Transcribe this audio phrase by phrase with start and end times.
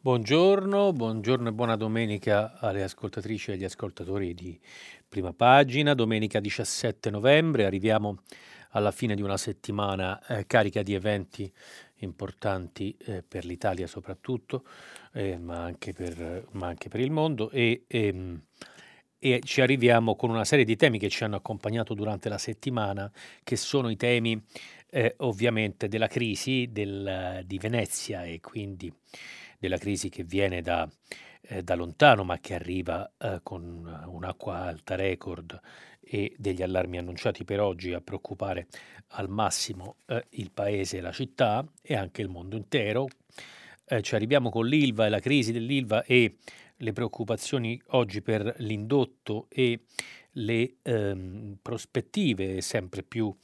[0.00, 4.56] Buongiorno, buongiorno e buona domenica alle ascoltatrici e agli ascoltatori di
[5.08, 5.92] Prima Pagina.
[5.94, 8.22] Domenica 17 novembre arriviamo
[8.70, 11.52] alla fine di una settimana eh, carica di eventi
[11.96, 14.64] importanti eh, per l'Italia soprattutto,
[15.14, 18.42] eh, ma, anche per, ma, anche per, il mondo e, e, ehm,
[19.18, 23.10] e, ci arriviamo con una serie di temi che ci hanno accompagnato durante la settimana,
[23.42, 24.40] che sono i temi
[24.90, 28.92] eh, ovviamente della crisi del, di Venezia e quindi
[29.58, 30.88] della crisi che viene da,
[31.42, 35.60] eh, da lontano ma che arriva eh, con un'acqua alta record
[36.00, 38.66] e degli allarmi annunciati per oggi a preoccupare
[39.12, 43.06] al massimo eh, il paese la città e anche il mondo intero.
[43.84, 46.36] Eh, ci arriviamo con l'ILVA e la crisi dell'ILVA e
[46.76, 49.80] le preoccupazioni oggi per l'indotto e
[50.32, 53.34] le ehm, prospettive sempre più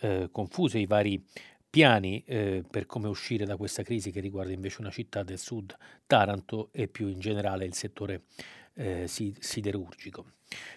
[0.00, 1.24] eh, confuse, i vari
[1.72, 5.74] piani eh, per come uscire da questa crisi che riguarda invece una città del sud,
[6.06, 8.24] Taranto e più in generale il settore
[8.74, 10.32] eh, siderurgico.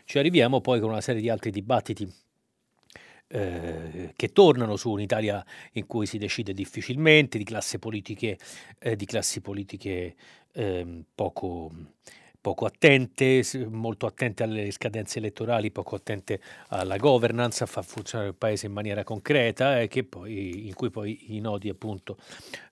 [0.06, 2.10] Ci arriviamo poi con una serie di altri dibattiti
[3.28, 7.46] eh, che tornano su un'Italia in cui si decide difficilmente, di,
[7.78, 8.38] politiche,
[8.80, 10.16] eh, di classi politiche
[10.54, 11.72] eh, poco
[12.46, 18.36] poco attente, molto attente alle scadenze elettorali, poco attente alla governance, a far funzionare il
[18.36, 22.20] paese in maniera concreta e poi, in cui poi i nodi appunto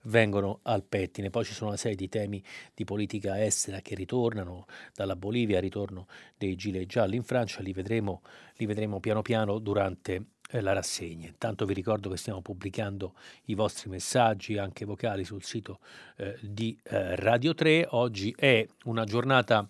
[0.02, 1.30] vengono al pettine.
[1.30, 2.40] Poi ci sono una serie di temi
[2.72, 6.06] di politica estera che ritornano dalla Bolivia, ritorno
[6.38, 8.22] dei gilet gialli in Francia, li vedremo,
[8.58, 11.26] li vedremo piano piano durante eh, la rassegna.
[11.26, 13.14] Intanto vi ricordo che stiamo pubblicando
[13.46, 15.80] i vostri messaggi anche vocali sul sito
[16.16, 17.88] eh, di eh, Radio 3.
[17.90, 19.68] Oggi è una giornata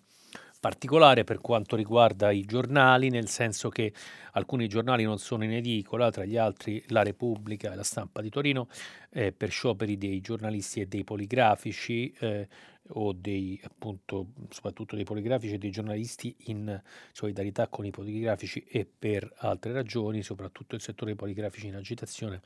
[0.65, 3.93] particolare per quanto riguarda i giornali, nel senso che
[4.33, 8.31] alcuni giornali non sono in edicola, tra gli altri La Repubblica e La Stampa di
[8.31, 8.69] Torino,
[9.11, 12.49] eh, per scioperi dei giornalisti e dei poligrafici eh,
[12.89, 16.81] o dei, appunto, soprattutto dei poligrafici e dei giornalisti in
[17.13, 22.41] solidarietà con i poligrafici e per altre ragioni, soprattutto il settore dei poligrafici in agitazione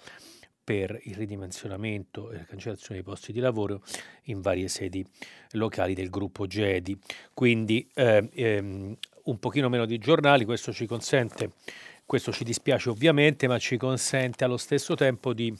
[0.68, 3.82] per il ridimensionamento e la cancellazione dei posti di lavoro
[4.24, 5.02] in varie sedi
[5.52, 6.98] locali del gruppo GEDI.
[7.32, 11.52] Quindi eh, ehm, un pochino meno di giornali, questo ci consente,
[12.04, 15.54] questo ci dispiace ovviamente, ma ci consente allo stesso tempo di,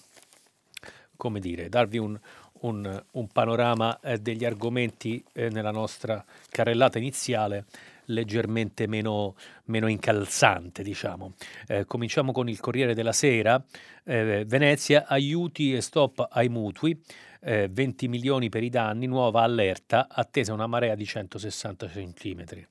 [1.17, 2.21] come dire, darvi un,
[2.61, 7.65] un, un panorama eh, degli argomenti eh, nella nostra carrellata iniziale
[8.09, 11.35] leggermente meno, meno incalzante, diciamo.
[11.67, 13.63] Eh, cominciamo con il Corriere della Sera.
[14.05, 16.99] Eh, Venezia, aiuti e stop ai mutui.
[17.41, 22.67] Eh, 20 milioni per i danni, nuova allerta, attesa una marea di 160 centimetri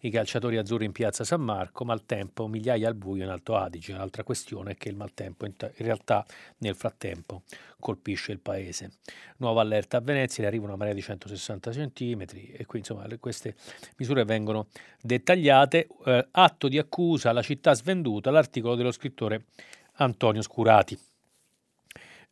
[0.00, 3.92] i calciatori azzurri in piazza San Marco, maltempo, migliaia al buio in Alto Adige.
[3.92, 6.24] Un'altra questione è che il maltempo in, realtà
[6.58, 7.42] nel frattempo
[7.80, 8.92] colpisce il paese.
[9.38, 13.54] Nuova allerta a Venezia, ne arriva una marea di 160 cm e qui insomma queste
[13.96, 14.68] misure vengono
[15.00, 15.88] dettagliate.
[16.04, 19.46] Eh, atto di accusa, la città svenduta, l'articolo dello scrittore
[19.94, 21.07] Antonio Scurati.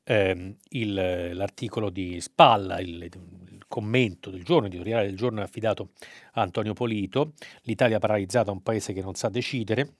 [0.08, 0.94] Eh, il,
[1.34, 3.10] l'articolo di Spalla, il,
[3.68, 5.90] commento del giorno, editoriale del giorno affidato
[6.32, 9.94] a Antonio Polito, l'Italia paralizzata, un paese che non sa decidere.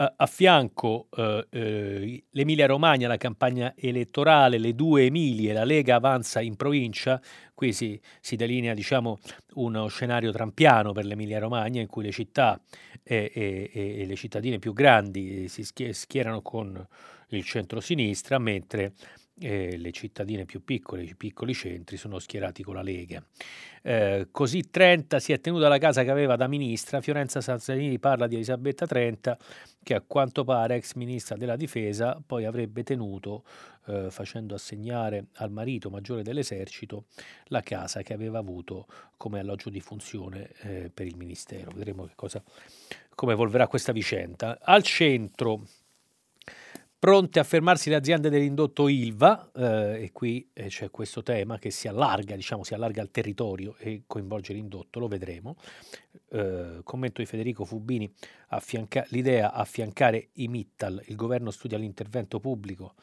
[0.00, 6.40] A fianco uh, uh, l'Emilia Romagna, la campagna elettorale, le due Emilie, la Lega avanza
[6.40, 7.20] in provincia,
[7.52, 9.18] qui si, si delinea diciamo,
[9.54, 12.60] uno scenario trampiano per l'Emilia Romagna in cui le città
[13.02, 16.86] e, e, e le cittadine più grandi si schierano con
[17.28, 18.92] il centro-sinistra, mentre
[19.40, 23.22] eh, le cittadine più piccole, i piccoli centri sono schierati con la Lega.
[23.82, 28.26] Eh, così Trenta si è tenuta la casa che aveva da ministra, Fiorenza Sanzanini parla
[28.26, 29.38] di Elisabetta Trenta
[29.82, 33.44] che a quanto pare ex ministra della difesa poi avrebbe tenuto
[33.86, 37.04] eh, facendo assegnare al marito maggiore dell'esercito
[37.44, 38.86] la casa che aveva avuto
[39.16, 41.70] come alloggio di funzione eh, per il ministero.
[41.72, 42.42] Vedremo cosa,
[43.14, 44.58] come evolverà questa vicenda.
[44.60, 45.62] Al centro
[46.98, 51.70] pronte a fermarsi le aziende dell'indotto Ilva, eh, e qui eh, c'è questo tema che
[51.70, 55.56] si allarga, diciamo, si allarga al territorio e coinvolge l'indotto, lo vedremo.
[56.30, 58.12] Eh, commento di Federico Fubini,
[58.48, 62.94] affianca- l'idea affiancare i Mittal, il governo studia l'intervento pubblico,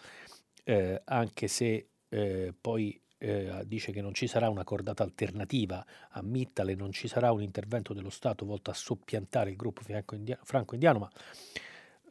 [0.66, 6.22] eh, anche se eh, poi eh, dice che non ci sarà una cordata alternativa a
[6.22, 11.10] Mittale, non ci sarà un intervento dello Stato volto a soppiantare il gruppo franco-indiano, ma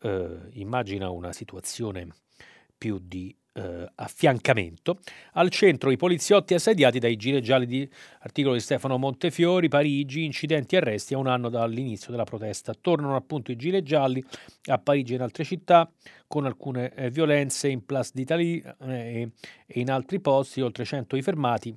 [0.04, 2.08] eh, immagina una situazione
[2.76, 4.98] più di eh, affiancamento.
[5.32, 7.88] Al centro i poliziotti assediati dai gialli di
[8.20, 12.74] articolo di Stefano Montefiori, Parigi, incidenti e arresti a un anno dall'inizio della protesta.
[12.78, 14.22] Tornano appunto i gialli
[14.66, 15.90] a Parigi e in altre città
[16.26, 19.30] con alcune eh, violenze in Place d'Italie eh,
[19.66, 21.74] e in altri posti, oltre 100 i fermati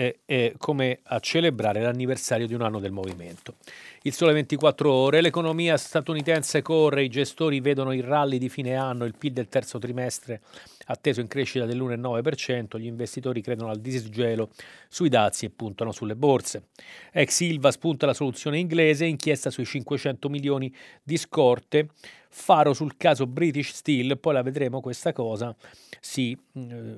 [0.00, 3.56] eh, eh, come a celebrare l'anniversario di un anno del movimento.
[4.02, 9.04] Il sole 24 ore, l'economia statunitense corre, i gestori vedono il rally di fine anno,
[9.04, 10.40] il PIL del terzo trimestre
[10.86, 14.48] atteso in crescita dell'1,9%, gli investitori credono al disgelo
[14.88, 16.68] sui dazi e puntano sulle borse.
[17.12, 21.90] Ex Ilva spunta la soluzione inglese, inchiesta sui 500 milioni di scorte,
[22.30, 25.54] faro sul caso British Steel, poi la vedremo questa cosa,
[26.00, 26.96] si, eh,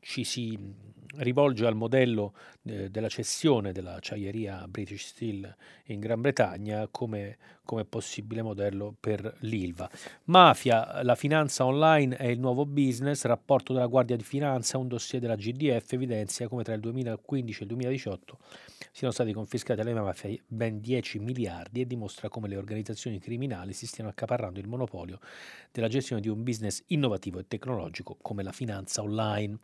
[0.00, 0.58] ci si
[1.18, 2.34] rivolge al modello
[2.64, 5.54] eh, della cessione della acciaieria British Steel
[5.86, 9.90] in Gran Bretagna come, come, possibile modello per l'ILVA.
[10.24, 15.20] Mafia, la finanza online è il nuovo business, rapporto della Guardia di Finanza, un dossier
[15.20, 18.38] della GDF evidenzia come tra il 2015 e il 2018
[18.98, 23.86] siano stati confiscati alle mafie ben 10 miliardi e dimostra come le organizzazioni criminali si
[23.86, 25.20] stiano accaparrando il monopolio
[25.70, 29.58] della gestione di un business innovativo e tecnologico come la finanza online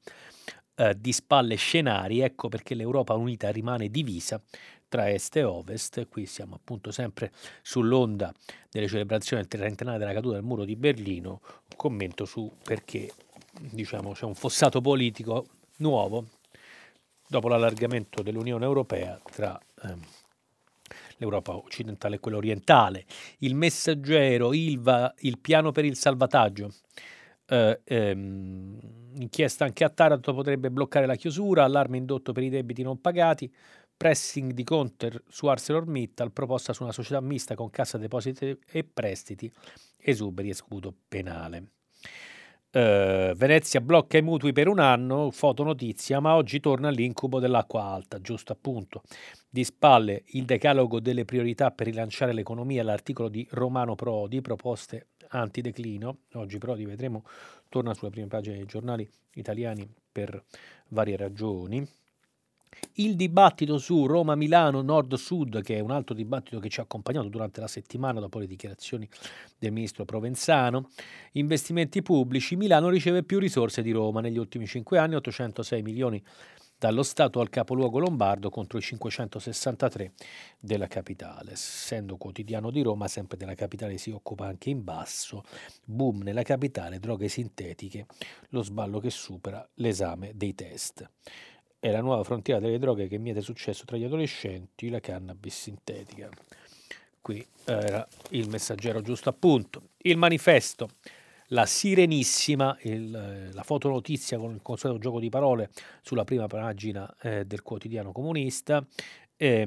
[0.76, 4.40] eh, di spalle scenari, ecco perché l'Europa unita rimane divisa
[4.88, 6.08] tra est e ovest.
[6.08, 7.32] Qui siamo appunto sempre
[7.62, 8.32] sull'onda
[8.70, 11.40] delle celebrazioni del trentennale della caduta del muro di Berlino.
[11.42, 13.12] Un commento su perché
[13.60, 15.46] diciamo, c'è un fossato politico
[15.78, 16.26] nuovo
[17.26, 20.00] dopo l'allargamento dell'Unione Europea tra ehm,
[21.16, 23.04] l'Europa occidentale e quella orientale.
[23.38, 26.72] Il messaggero, Ilva, il piano per il salvataggio
[27.46, 28.78] eh, ehm,
[29.16, 33.52] inchiesta anche a Taranto potrebbe bloccare la chiusura, allarme indotto per i debiti non pagati,
[33.96, 39.50] pressing di Conter su ArcelorMittal, proposta su una società mista con cassa depositi e prestiti,
[39.98, 41.68] esuberi e scudo penale.
[42.74, 48.20] Uh, Venezia blocca i mutui per un anno, fotonotizia, ma oggi torna l'incubo dell'acqua alta,
[48.20, 49.02] giusto appunto.
[49.48, 56.18] Di spalle il decalogo delle priorità per rilanciare l'economia, l'articolo di Romano Prodi, proposte antideclino.
[56.34, 57.24] Oggi Prodi, vedremo,
[57.68, 60.42] torna sulle prime pagine dei giornali italiani per
[60.88, 61.86] varie ragioni.
[62.94, 67.60] Il dibattito su Roma-Milano Nord-Sud, che è un altro dibattito che ci ha accompagnato durante
[67.60, 69.08] la settimana dopo le dichiarazioni
[69.58, 70.90] del ministro Provenzano.
[71.32, 76.22] Investimenti pubblici, Milano riceve più risorse di Roma negli ultimi cinque anni, 806 milioni
[76.84, 80.12] dallo Stato al capoluogo lombardo contro i 563
[80.60, 81.52] della capitale.
[81.52, 85.44] Essendo quotidiano di Roma, sempre della capitale si occupa anche in basso.
[85.82, 88.04] Boom nella capitale, droghe sintetiche,
[88.50, 91.08] lo sballo che supera l'esame dei test.
[91.78, 96.28] È la nuova frontiera delle droghe che miete successo tra gli adolescenti, la cannabis sintetica.
[97.18, 99.88] Qui era il messaggero giusto appunto.
[100.02, 100.90] Il manifesto
[101.48, 105.70] la Sirenissima, il, la fotonotizia con il consueto gioco di parole
[106.02, 108.84] sulla prima pagina eh, del quotidiano comunista.
[109.36, 109.66] Eh,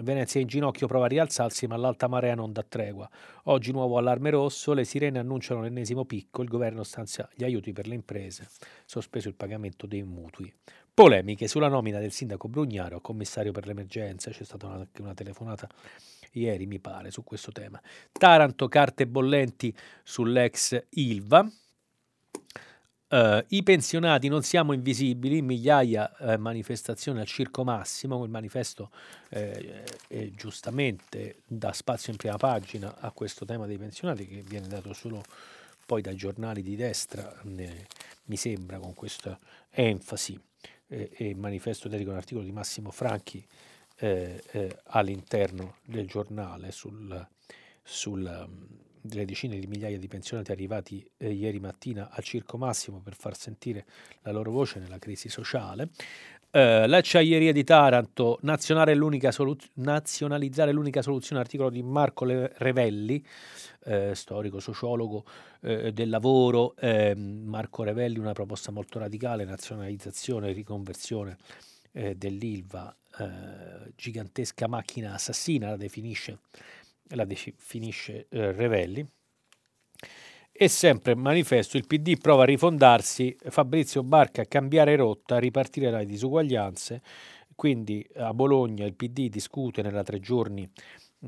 [0.00, 3.08] Venezia in ginocchio prova a rialzarsi, ma l'alta marea non dà tregua.
[3.44, 7.88] Oggi nuovo allarme rosso, le sirene annunciano l'ennesimo picco, il governo stanzia gli aiuti per
[7.88, 8.48] le imprese,
[8.84, 10.52] sospeso il pagamento dei mutui.
[10.98, 15.68] Polemiche sulla nomina del sindaco Brugnaro, commissario per l'emergenza, c'è stata anche una telefonata
[16.32, 17.80] ieri, mi pare, su questo tema.
[18.10, 21.48] Taranto, carte bollenti sull'ex Ilva.
[23.10, 28.90] Uh, I pensionati non siamo invisibili, migliaia uh, manifestazioni al Circo Massimo, il manifesto
[29.28, 34.66] eh, eh, giustamente dà spazio in prima pagina a questo tema dei pensionati che viene
[34.66, 35.22] dato solo
[35.86, 39.38] poi dai giornali di destra, mi sembra con questa
[39.70, 40.38] enfasi,
[40.88, 43.44] eh, e il manifesto dedica un articolo di Massimo Franchi
[43.98, 47.26] eh, eh, all'interno del giornale sul,
[47.82, 48.64] sulle mm,
[49.00, 53.86] decine di migliaia di pensionati arrivati eh, ieri mattina al Circo Massimo per far sentire
[54.22, 55.90] la loro voce nella crisi sociale.
[56.58, 58.40] Uh, l'acciaieria di Taranto,
[58.96, 63.24] l'unica soluz- nazionalizzare l'unica soluzione, articolo di Marco Le- Revelli,
[63.84, 65.24] eh, storico, sociologo
[65.60, 66.74] eh, del lavoro.
[66.74, 71.36] Eh, Marco Revelli, una proposta molto radicale, nazionalizzazione e riconversione
[71.92, 76.40] eh, dell'ILVA eh, gigantesca macchina assassina, la definisce,
[77.10, 79.06] la definisce eh, Revelli.
[80.60, 85.88] E sempre manifesto, il PD prova a rifondarsi, Fabrizio Barca a cambiare rotta, a ripartire
[85.88, 87.00] dalle disuguaglianze,
[87.54, 90.68] quindi a Bologna il PD discute nella tre giorni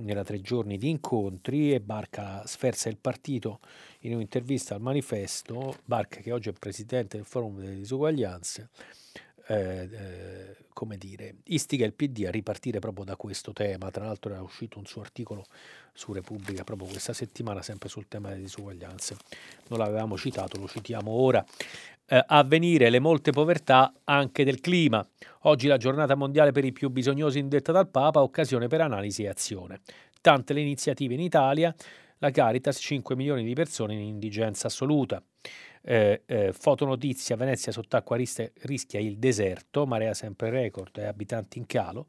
[0.07, 3.61] era tre giorni di incontri e Barca sferza il partito.
[4.01, 8.71] In un'intervista al manifesto, Barca che oggi è presidente del forum delle disuguaglianze,
[9.51, 13.91] eh, eh, come dire, istiga il PD a ripartire proprio da questo tema.
[13.91, 15.45] Tra l'altro era uscito un suo articolo
[15.93, 19.17] su Repubblica proprio questa settimana, sempre sul tema delle disuguaglianze.
[19.69, 21.45] Non l'avevamo citato, lo citiamo ora.
[22.07, 25.05] Eh, a venire le molte povertà anche del clima.
[25.41, 29.29] Oggi la giornata mondiale per i più bisognosi indetta dal Papa, occasione per analisi e
[29.29, 29.81] azione.
[30.21, 31.75] Tante le iniziative in Italia,
[32.19, 35.21] la Caritas 5 milioni di persone in indigenza assoluta.
[35.83, 42.09] Eh, eh, fotonotizia, Venezia sott'acqua rischia il deserto, marea sempre record e abitanti in calo,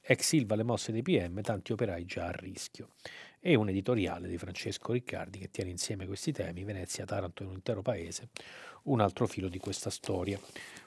[0.00, 2.90] ex Silva le mosse dei PM, tanti operai già a rischio.
[3.38, 7.54] E un editoriale di Francesco Riccardi che tiene insieme questi temi, Venezia, Taranto e un
[7.54, 8.28] intero paese,
[8.84, 10.38] un altro filo di questa storia.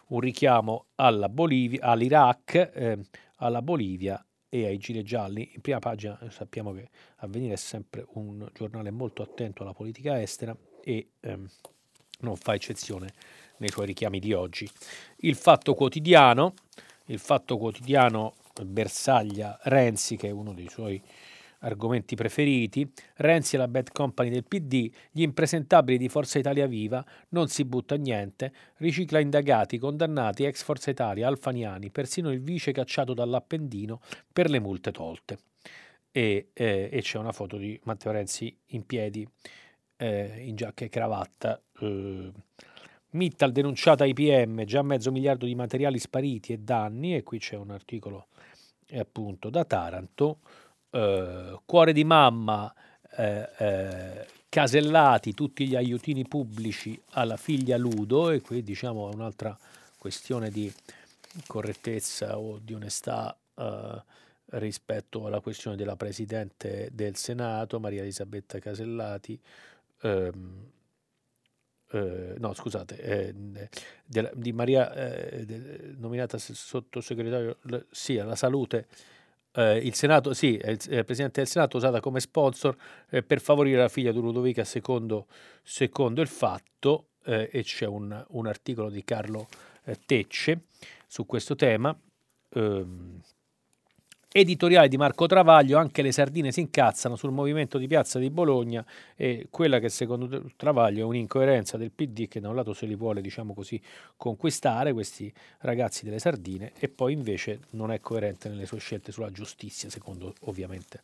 [0.07, 2.99] Un richiamo alla Bolivia, all'Iraq, eh,
[3.37, 5.51] alla Bolivia e ai Gile Gialli.
[5.53, 10.55] In prima pagina sappiamo che Avvenire è sempre un giornale molto attento alla politica estera
[10.81, 11.47] e ehm,
[12.19, 13.13] non fa eccezione
[13.57, 14.69] nei suoi richiami di oggi.
[15.17, 16.53] Il Fatto Quotidiano,
[17.05, 21.01] il Fatto Quotidiano bersaglia Renzi, che è uno dei suoi
[21.59, 27.03] argomenti preferiti, Renzi e la bad company del PD, gli impresentabili di Forza Italia Viva,
[27.29, 33.13] non si butta niente, ricicla indagati, condannati, ex Forza Italia, Alfaniani, persino il vice cacciato
[33.13, 33.99] dall'Appendino
[34.31, 35.39] per le multe tolte.
[36.11, 39.27] E, eh, e c'è una foto di Matteo Renzi in piedi
[39.97, 41.61] eh, in giacca e cravatta.
[41.79, 42.31] Eh,
[43.15, 47.55] Mittal denunciata ai PM, già mezzo miliardo di materiali spariti e danni, e qui c'è
[47.55, 48.27] un articolo
[48.87, 50.39] eh, appunto da Taranto,
[50.89, 52.73] eh, cuore di mamma,
[53.15, 59.57] eh, eh, casellati tutti gli aiutini pubblici alla figlia Ludo, e qui diciamo è un'altra
[59.97, 60.71] questione di
[61.47, 64.03] correttezza o di onestà eh,
[64.51, 69.39] rispetto alla questione della Presidente del Senato, Maria Elisabetta Casellati,
[70.01, 70.73] ehm,
[71.91, 73.33] eh, no scusate, eh,
[74.05, 77.57] de, di Maria, eh, de, nominata sottosegretario
[77.91, 78.87] sì, alla salute,
[79.53, 82.75] eh, il Senato, sì, il, il, Presidente del Senato usata come sponsor
[83.09, 85.27] eh, per favorire la figlia di Ludovica secondo,
[85.63, 89.47] secondo il fatto, eh, e c'è un, un, articolo di Carlo
[90.05, 90.61] Tecce
[91.07, 91.97] su questo tema.
[92.49, 93.21] Ehm,
[94.37, 98.85] Editoriale di Marco Travaglio, anche le sardine si incazzano sul movimento di piazza di Bologna
[99.15, 102.95] e quella che secondo Travaglio è un'incoerenza del PD che da un lato se li
[102.95, 103.81] vuole, diciamo così,
[104.17, 109.31] conquistare questi ragazzi delle sardine e poi invece non è coerente nelle sue scelte sulla
[109.31, 110.99] giustizia, secondo ovviamente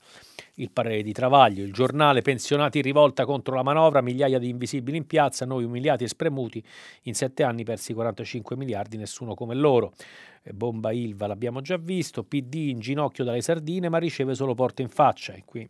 [0.56, 1.64] il parere di Travaglio.
[1.64, 6.04] Il giornale pensionati in rivolta contro la manovra, migliaia di invisibili in piazza, noi umiliati
[6.04, 6.62] e spremuti,
[7.04, 9.94] in sette anni persi 45 miliardi, nessuno come loro.
[10.44, 14.82] Eh, bomba Ilva l'abbiamo già visto, PD in ginocchio dalle sardine ma riceve solo porte
[14.82, 15.68] in faccia e qui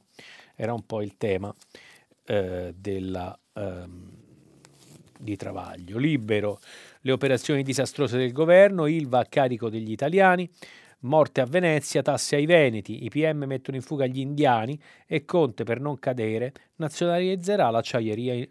[0.55, 1.53] era un po' il tema
[2.25, 4.11] eh, della, ehm,
[5.19, 5.97] di Travaglio.
[5.97, 6.59] Libero,
[7.01, 10.49] le operazioni disastrose del governo, Ilva a carico degli italiani,
[11.01, 15.63] morte a Venezia, tasse ai veneti, i PM mettono in fuga gli indiani e Conte
[15.63, 18.45] per non cadere nazionalizzerà l'acciaieria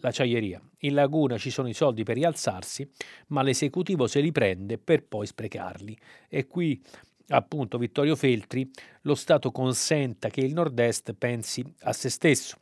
[0.00, 0.60] l'acciaieria.
[0.80, 2.88] In laguna ci sono i soldi per rialzarsi,
[3.28, 5.96] ma l'esecutivo se li prende per poi sprecarli.
[6.28, 6.82] E qui
[7.28, 8.70] appunto Vittorio Feltri,
[9.02, 12.56] lo Stato consenta che il nord-est pensi a se stesso.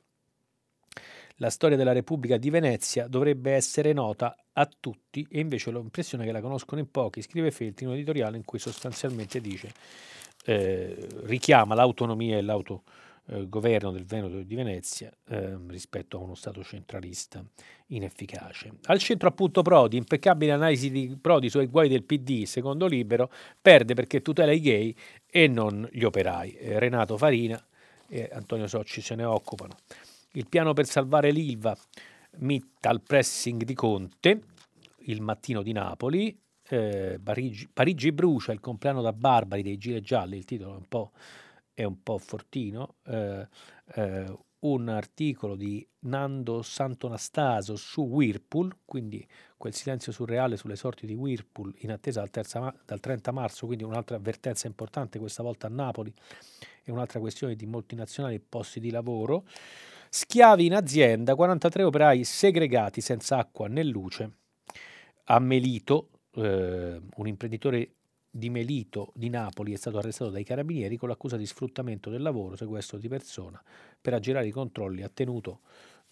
[1.36, 6.24] La storia della Repubblica di Venezia dovrebbe essere nota a tutti e invece ho l'impressione
[6.24, 9.70] che la conoscono in pochi, scrive Feltri in un editoriale in cui sostanzialmente dice,
[10.46, 16.22] eh, richiama l'autonomia e l'autonomia eh, governo del Veneto e di Venezia eh, rispetto a
[16.22, 17.44] uno Stato centralista
[17.88, 18.72] inefficace.
[18.84, 23.30] Al centro appunto Prodi, impeccabile analisi di Prodi sui guai del PD, secondo Libero,
[23.60, 24.94] perde perché tutela i gay
[25.28, 26.52] e non gli operai.
[26.52, 27.60] Eh, Renato Farina
[28.08, 29.74] e Antonio Socci se ne occupano.
[30.32, 31.76] Il piano per salvare l'Ilva,
[32.38, 34.42] mitta al pressing di Conte,
[35.06, 40.36] il mattino di Napoli, eh, Parigi, Parigi brucia, il compleanno da barbari dei Gire Gialli,
[40.36, 41.12] il titolo è un po'
[41.76, 43.46] è un po' fortino, eh,
[43.96, 49.24] eh, un articolo di Nando Santonastaso su Whirlpool, quindi
[49.58, 53.84] quel silenzio surreale sulle sorti di Whirlpool in attesa dal, terza, dal 30 marzo, quindi
[53.84, 56.10] un'altra avvertenza importante questa volta a Napoli
[56.82, 59.44] e un'altra questione di multinazionali e posti di lavoro.
[60.08, 64.30] Schiavi in azienda, 43 operai segregati senza acqua né luce.
[65.24, 67.95] A Melito, eh, un imprenditore
[68.36, 72.56] di Melito di Napoli è stato arrestato dai carabinieri con l'accusa di sfruttamento del lavoro,
[72.56, 73.62] sequestro di persona.
[74.00, 75.60] Per aggirare i controlli ha tenuto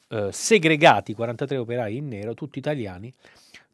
[0.08, 3.12] eh, segregati 43 operai in nero, tutti italiani,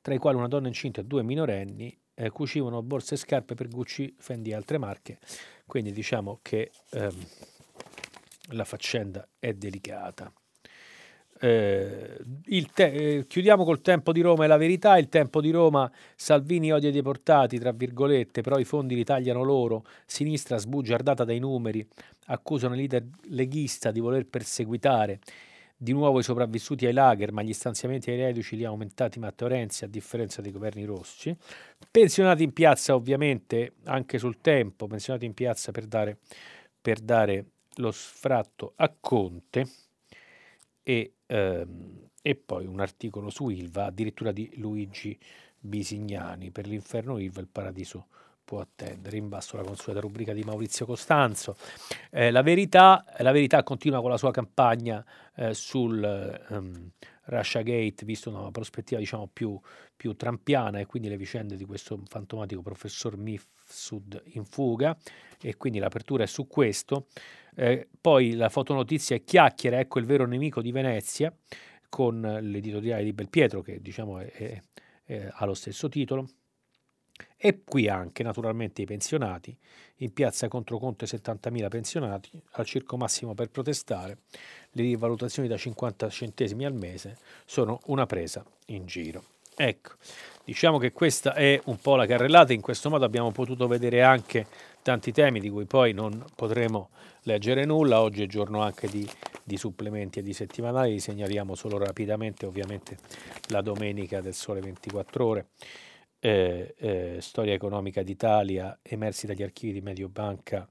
[0.00, 3.68] tra i quali una donna incinta e due minorenni, eh, cucivano borse e scarpe per
[3.68, 5.18] Gucci, Fendi e altre marche.
[5.64, 7.26] Quindi diciamo che ehm,
[8.52, 10.32] la faccenda è delicata.
[11.42, 12.18] Eh,
[12.74, 14.98] te- eh, chiudiamo col tempo di Roma e la verità.
[14.98, 19.42] Il tempo di Roma, Salvini odia i deportati, tra virgolette, però i fondi li tagliano
[19.42, 19.84] loro.
[20.04, 21.86] Sinistra sbugiardata dai numeri,
[22.26, 25.20] accusano il leader leghista di voler perseguitare
[25.82, 29.48] di nuovo i sopravvissuti ai lager, ma gli stanziamenti ai reduci li ha aumentati Matteo
[29.48, 31.34] Renzi a differenza dei governi rossi.
[31.90, 36.18] Pensionati in piazza ovviamente anche sul tempo, pensionati in piazza per dare,
[36.78, 37.44] per dare
[37.76, 39.66] lo sfratto a Conte
[40.90, 45.16] e, ehm, e poi un articolo su Ilva, addirittura di Luigi
[45.58, 48.06] Bisignani, per l'inferno Ilva il paradiso
[48.44, 49.16] può attendere.
[49.16, 51.56] In basso la consueta rubrica di Maurizio Costanzo.
[52.10, 55.04] Eh, la, verità, la, verità, continua con la sua campagna
[55.36, 56.90] eh, sul um,
[57.26, 59.58] Russia Gate, visto una prospettiva diciamo più,
[59.94, 64.96] più trampiana e quindi le vicende di questo fantomatico professor Mifsud in fuga
[65.40, 67.06] e quindi l'apertura è su questo.
[67.54, 71.34] Eh, poi la fotonotizia è chiacchiera, ecco il vero nemico di Venezia,
[71.88, 74.62] con l'editoriale di Belpietro che diciamo è, è,
[75.04, 76.28] è, ha lo stesso titolo.
[77.36, 79.54] E qui anche naturalmente i pensionati,
[79.96, 84.18] in piazza contro Conte 70.000 pensionati, al circo massimo per protestare,
[84.72, 89.24] le rivalutazioni da 50 centesimi al mese sono una presa in giro.
[89.56, 89.92] Ecco,
[90.44, 94.46] diciamo che questa è un po' la carrellata, in questo modo abbiamo potuto vedere anche
[94.82, 96.90] tanti temi di cui poi non potremo
[97.22, 99.08] leggere nulla, oggi è giorno anche di,
[99.44, 102.98] di supplementi e di settimanali, li segnaliamo solo rapidamente ovviamente
[103.48, 105.46] la domenica del sole 24 ore.
[106.18, 110.68] Eh, eh, Storia economica d'Italia, emersi dagli archivi di Mediobanca,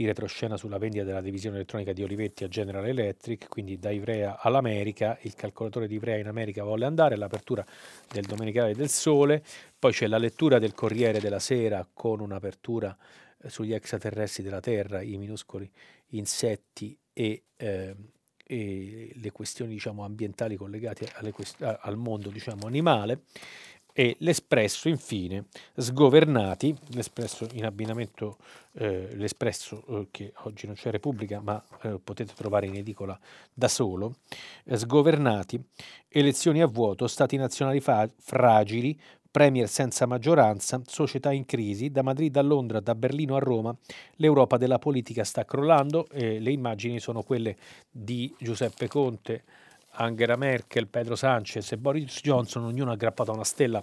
[0.00, 4.38] in retroscena sulla vendita della divisione elettronica di Olivetti a General Electric, quindi da Ivrea
[4.40, 7.64] all'America, il calcolatore di Ivrea in America volle andare, l'apertura
[8.10, 9.42] del Domenicale del Sole,
[9.78, 12.96] poi c'è la lettura del Corriere della Sera con un'apertura
[13.46, 15.70] sugli extraterrestri della Terra, i minuscoli
[16.08, 17.96] insetti e, eh,
[18.44, 23.22] e le questioni diciamo, ambientali collegate quest- al mondo diciamo, animale
[23.92, 28.38] e l'Espresso infine sgovernati, l'Espresso in abbinamento,
[28.72, 33.18] eh, l'Espresso eh, che oggi non c'è Repubblica ma eh, potete trovare in edicola
[33.52, 34.16] da solo,
[34.64, 35.62] eh, sgovernati,
[36.08, 38.98] elezioni a vuoto, stati nazionali fa- fragili,
[39.30, 43.74] premier senza maggioranza, società in crisi, da Madrid a Londra, da Berlino a Roma,
[44.16, 47.56] l'Europa della politica sta crollando, le immagini sono quelle
[47.90, 49.44] di Giuseppe Conte,
[49.92, 53.82] Angela Merkel, Pedro Sanchez e Boris Johnson, ognuno aggrappato a una stella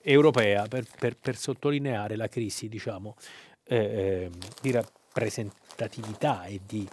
[0.00, 3.16] europea per, per, per sottolineare la crisi diciamo,
[3.64, 4.30] eh, eh,
[4.60, 6.88] di rappresentatività e di,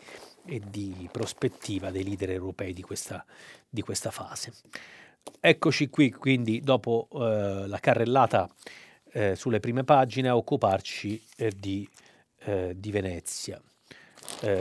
[0.46, 3.26] e di, prospettiva dei leader europei di questa,
[3.70, 4.54] di questa fase.
[5.40, 8.50] Eccoci qui quindi dopo eh, la carrellata
[9.12, 11.88] eh, sulle prime pagine a occuparci eh, di,
[12.46, 13.62] eh, di Venezia.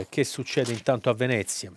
[0.09, 1.71] che succede intanto a Venezia?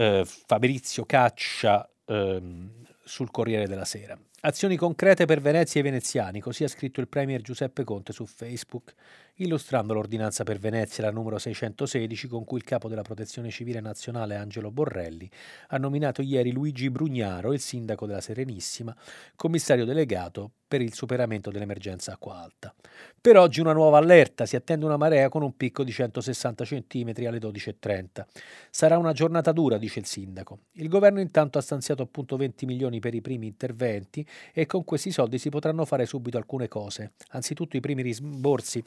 [0.00, 4.18] eh, Fabrizio Caccia ehm, sul Corriere della Sera.
[4.42, 8.24] Azioni concrete per Venezia e i veneziani, così ha scritto il Premier Giuseppe Conte su
[8.24, 8.94] Facebook
[9.40, 14.36] illustrando l'ordinanza per Venezia, la numero 616, con cui il capo della Protezione Civile Nazionale
[14.36, 15.28] Angelo Borrelli
[15.68, 18.94] ha nominato ieri Luigi Brugnaro, il sindaco della Serenissima,
[19.36, 22.72] commissario delegato per il superamento dell'emergenza acqua alta.
[23.20, 27.12] Per oggi una nuova allerta, si attende una marea con un picco di 160 cm
[27.26, 28.24] alle 12.30.
[28.70, 30.60] Sarà una giornata dura, dice il sindaco.
[30.74, 35.10] Il governo intanto ha stanziato appunto 20 milioni per i primi interventi e con questi
[35.10, 37.14] soldi si potranno fare subito alcune cose.
[37.30, 38.80] Anzitutto i primi rimborsi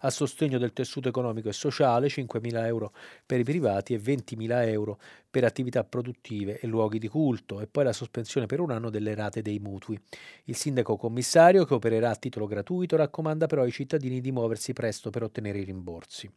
[0.00, 2.92] a sostegno del tessuto economico e sociale, 5.000 euro
[3.24, 7.84] per i privati e 20.000 euro per attività produttive e luoghi di culto e poi
[7.84, 10.00] la sospensione per un anno delle rate dei mutui.
[10.44, 15.10] Il sindaco commissario, che opererà a titolo gratuito, raccomanda però ai cittadini di muoversi presto
[15.10, 16.30] per ottenere i rimborsi.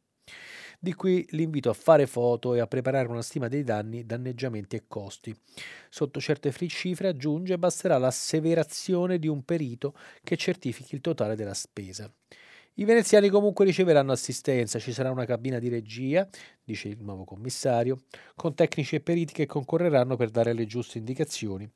[0.80, 4.84] Di qui l'invito a fare foto e a preparare una stima dei danni, danneggiamenti e
[4.86, 5.34] costi.
[5.90, 12.12] Sotto certe cifre, aggiunge, basterà l'asseverazione di un perito che certifichi il totale della spesa.
[12.76, 16.28] I veneziani comunque riceveranno assistenza, ci sarà una cabina di regia,
[16.64, 18.02] dice il nuovo commissario,
[18.36, 21.70] con tecnici e periti che concorreranno per dare le giuste indicazioni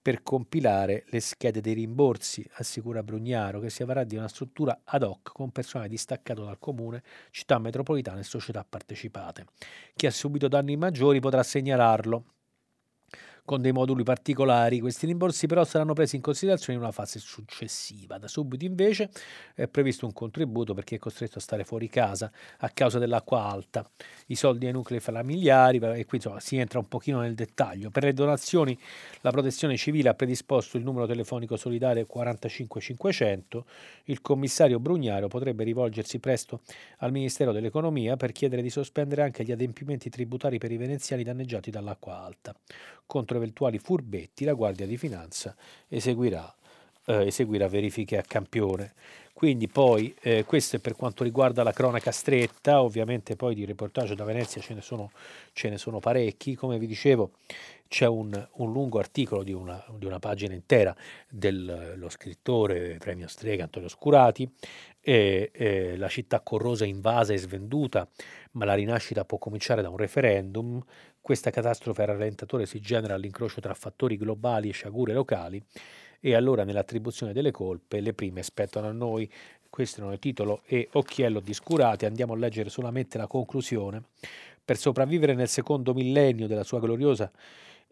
[0.00, 5.02] per compilare le schede dei rimborsi, assicura Brugnaro, che si avvarrà di una struttura ad
[5.02, 9.46] hoc con personale distaccato dal comune, città metropolitane e società partecipate.
[9.94, 12.24] Chi ha subito danni maggiori potrà segnalarlo
[13.48, 14.78] con dei moduli particolari.
[14.78, 18.18] Questi rimborsi però saranno presi in considerazione in una fase successiva.
[18.18, 19.08] Da subito invece
[19.54, 23.44] è previsto un contributo per chi è costretto a stare fuori casa a causa dell'acqua
[23.44, 23.88] alta,
[24.26, 27.90] i soldi ai nuclei familiari e qui insomma, si entra un pochino nel dettaglio.
[27.90, 28.78] Per le donazioni
[29.22, 33.64] la protezione civile ha predisposto il numero telefonico solidale 45500.
[34.04, 36.60] Il commissario Brugnaro potrebbe rivolgersi presto
[36.98, 41.70] al Ministero dell'Economia per chiedere di sospendere anche gli adempimenti tributari per i veneziani danneggiati
[41.70, 42.54] dall'acqua alta.
[43.06, 45.56] Contro eventuali furbetti la Guardia di Finanza
[45.88, 46.54] eseguirà,
[47.06, 48.92] eh, eseguirà verifiche a campione.
[49.32, 54.16] Quindi poi eh, questo è per quanto riguarda la cronaca stretta, ovviamente poi di reportage
[54.16, 55.12] da Venezia ce ne sono,
[55.52, 57.30] ce ne sono parecchi, come vi dicevo
[57.88, 60.94] c'è un, un lungo articolo di una, di una, pagina intera
[61.28, 64.50] dello scrittore premio Strega Antonio Scurati,
[65.00, 68.06] e, e, la città corrosa invasa e svenduta,
[68.52, 70.82] ma la rinascita può cominciare da un referendum,
[71.28, 75.62] questa catastrofe rallentatore si genera all'incrocio tra fattori globali e sciagure locali
[76.20, 79.30] e allora nell'attribuzione delle colpe le prime spettano a noi.
[79.68, 82.06] Questo è il titolo e occhiello di Scurati.
[82.06, 84.04] Andiamo a leggere solamente la conclusione.
[84.64, 87.30] Per sopravvivere nel secondo millennio della sua gloriosa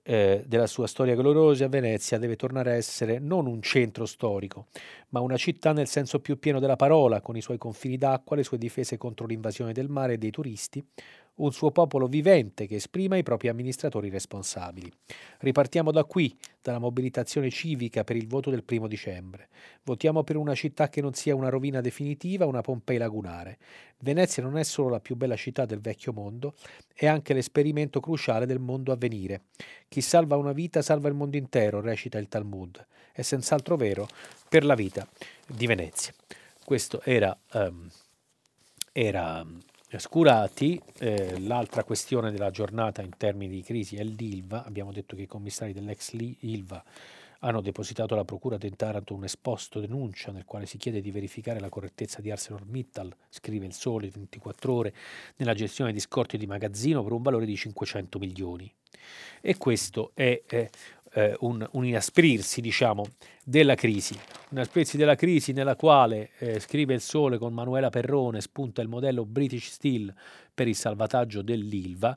[0.09, 4.67] eh, della sua storia gloriosa, Venezia deve tornare a essere non un centro storico,
[5.09, 8.45] ma una città nel senso più pieno della parola, con i suoi confini d'acqua, le
[8.45, 10.83] sue difese contro l'invasione del mare e dei turisti,
[11.37, 14.91] un suo popolo vivente che esprima i propri amministratori responsabili.
[15.39, 19.49] Ripartiamo da qui, dalla mobilitazione civica per il voto del primo dicembre.
[19.83, 23.59] Votiamo per una città che non sia una rovina definitiva, una Pompei lagunare.
[23.99, 26.55] Venezia non è solo la più bella città del vecchio mondo,
[26.95, 29.43] è anche l'esperimento cruciale del mondo a venire.
[29.89, 32.85] Chi salva una vita salva il mondo intero, recita il Talmud.
[33.13, 34.09] È senz'altro vero
[34.49, 35.07] per la vita
[35.47, 36.13] di Venezia.
[36.65, 37.89] Questo era, um,
[38.93, 39.47] era
[39.99, 45.23] Scurati, eh, l'altra questione della giornata in termini di crisi è l'ILVA, abbiamo detto che
[45.23, 46.85] i commissari dell'ex ILVA
[47.41, 51.61] hanno depositato alla Procura di Taranto un esposto denuncia nel quale si chiede di verificare
[51.61, 54.95] la correttezza di ArcelorMittal, scrive il Sole 24 ore,
[55.37, 58.73] nella gestione di scorti di magazzino per un valore di 500 milioni.
[59.41, 60.69] E questo è, è
[61.17, 63.07] eh, un, un, inasprirsi, diciamo,
[63.43, 64.13] della crisi.
[64.51, 68.89] Un inasprirsi della crisi nella quale, eh, scrive il Sole con Manuela Perrone, spunta il
[68.89, 70.13] modello British Steel
[70.53, 72.17] per il salvataggio dell'Ilva.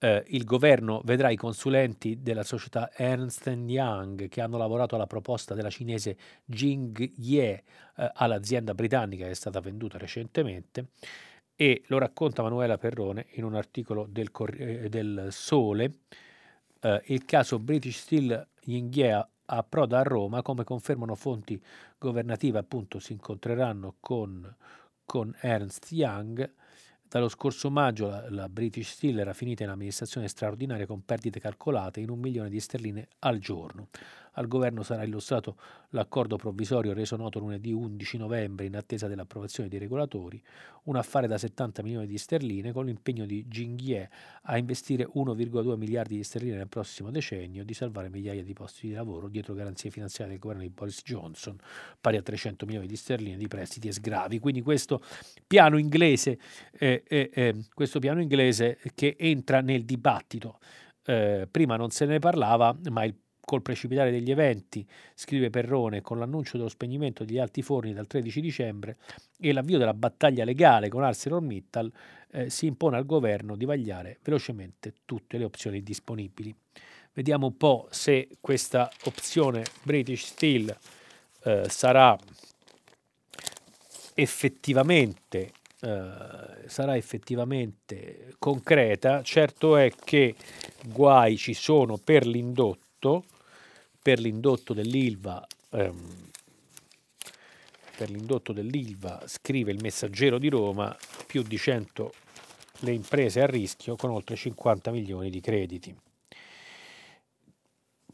[0.00, 5.54] Eh, il governo vedrà i consulenti della società Ernst Young che hanno lavorato alla proposta
[5.54, 7.62] della cinese Jingye
[7.96, 10.90] eh, all'azienda britannica che è stata venduta recentemente
[11.56, 15.94] e lo racconta Manuela Perrone in un articolo del, eh, del Sole
[16.80, 21.60] eh, il caso British Steel Yinghea approda a Roma, come confermano fonti
[21.98, 24.54] governative, appunto si incontreranno con,
[25.04, 26.52] con Ernst Young.
[27.08, 32.00] Dallo scorso maggio la, la, British Steel era finita in amministrazione straordinaria con perdite calcolate
[32.00, 33.88] in un milione di sterline al giorno.
[34.38, 35.56] Al governo sarà illustrato
[35.90, 40.40] l'accordo provvisorio reso noto lunedì 11 novembre in attesa dell'approvazione dei regolatori,
[40.84, 44.08] un affare da 70 milioni di sterline con l'impegno di Jingye
[44.42, 48.86] a investire 1,2 miliardi di sterline nel prossimo decennio e di salvare migliaia di posti
[48.86, 51.58] di lavoro dietro garanzie finanziarie del governo di Boris Johnson,
[52.00, 54.38] pari a 300 milioni di sterline di prestiti e sgravi.
[54.38, 55.02] Quindi questo
[55.48, 56.38] piano inglese,
[56.78, 60.60] eh, eh, eh, questo piano inglese che entra nel dibattito.
[61.04, 63.16] Eh, prima non se ne parlava, ma il
[63.48, 68.42] Col precipitare degli eventi, scrive Perrone, con l'annuncio dello spegnimento degli alti forni dal 13
[68.42, 68.98] dicembre
[69.38, 71.90] e l'avvio della battaglia legale con ArcelorMittal,
[72.32, 76.54] eh, si impone al governo di vagliare velocemente tutte le opzioni disponibili.
[77.14, 80.76] Vediamo un po' se questa opzione British Steel
[81.44, 82.18] eh, sarà
[84.12, 89.22] effettivamente eh, sarà effettivamente concreta.
[89.22, 90.34] Certo è che
[90.84, 93.24] guai ci sono per l'indotto,
[94.08, 96.30] per l'indotto dell'Ilva ehm,
[97.94, 102.12] per l'indotto dell'Ilva scrive il messaggero di Roma più di 100
[102.78, 105.94] le imprese a rischio con oltre 50 milioni di crediti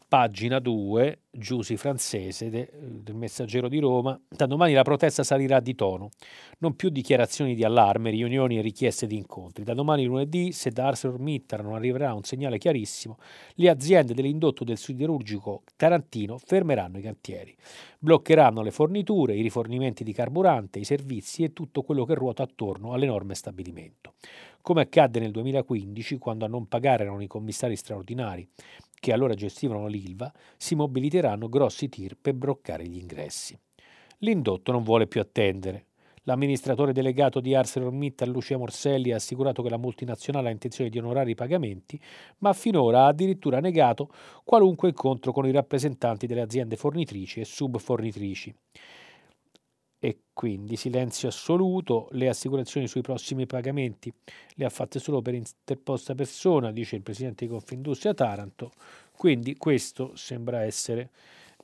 [0.07, 5.75] pagina 2, Giusi Francese de, del Messaggero di Roma, da domani la protesta salirà di
[5.75, 6.09] tono,
[6.59, 9.63] non più dichiarazioni di allarme, riunioni e richieste di incontri.
[9.63, 13.17] Da domani lunedì, se da ArcelorMittal non arriverà un segnale chiarissimo,
[13.55, 17.55] le aziende dell'indotto del siderurgico tarantino fermeranno i cantieri,
[17.99, 22.93] bloccheranno le forniture, i rifornimenti di carburante, i servizi e tutto quello che ruota attorno
[22.93, 24.13] all'enorme stabilimento.
[24.65, 28.49] Come accadde nel 2015, quando a non pagare erano i commissari straordinari
[28.99, 33.55] che allora gestivano l'Ilva, si mobiliteranno grossi tir per bloccare gli ingressi.
[34.21, 35.85] L'indotto non vuole più attendere.
[36.23, 41.29] L'amministratore delegato di ArcelorMittal, Lucia Morselli, ha assicurato che la multinazionale ha intenzione di onorare
[41.29, 42.01] i pagamenti,
[42.39, 44.09] ma finora ha addirittura negato
[44.43, 48.51] qualunque incontro con i rappresentanti delle aziende fornitrici e subfornitrici
[50.05, 54.13] e quindi silenzio assoluto, le assicurazioni sui prossimi pagamenti
[54.53, 58.71] le ha fatte solo per interposta persona, dice il presidente di Confindustria Taranto,
[59.17, 61.09] quindi questo sembra essere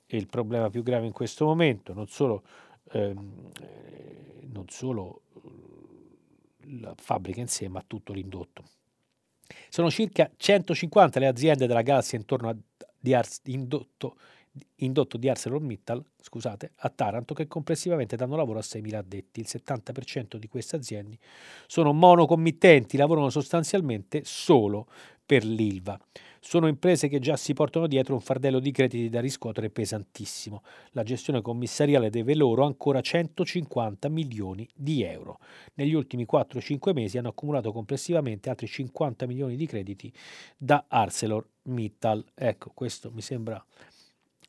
[0.08, 2.42] il problema più grave in questo momento, non solo,
[2.94, 3.52] ehm,
[4.52, 8.64] non solo eh, la fabbrica in sé, ma tutto l'indotto.
[9.70, 12.56] Sono circa 150 le aziende della galassia intorno a
[13.02, 14.16] di indotto
[14.78, 19.40] indotto di ArcelorMittal scusate, a Taranto che complessivamente danno lavoro a 6.000 addetti.
[19.40, 21.18] Il 70% di queste aziende
[21.68, 24.88] sono monocommittenti, lavorano sostanzialmente solo
[25.26, 26.00] per l'ILVA.
[26.44, 30.64] Sono imprese che già si portano dietro un fardello di crediti da riscuotere pesantissimo.
[30.92, 35.40] La gestione commissariale deve loro ancora 150 milioni di euro.
[35.76, 40.12] Negli ultimi 4-5 mesi hanno accumulato complessivamente altri 50 milioni di crediti
[40.58, 42.26] da ArcelorMittal.
[42.34, 43.64] Ecco, questo mi sembra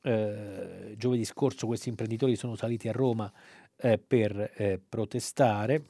[0.02, 3.32] eh, giovedì scorso questi imprenditori sono saliti a Roma
[3.76, 5.84] eh, per eh, protestare.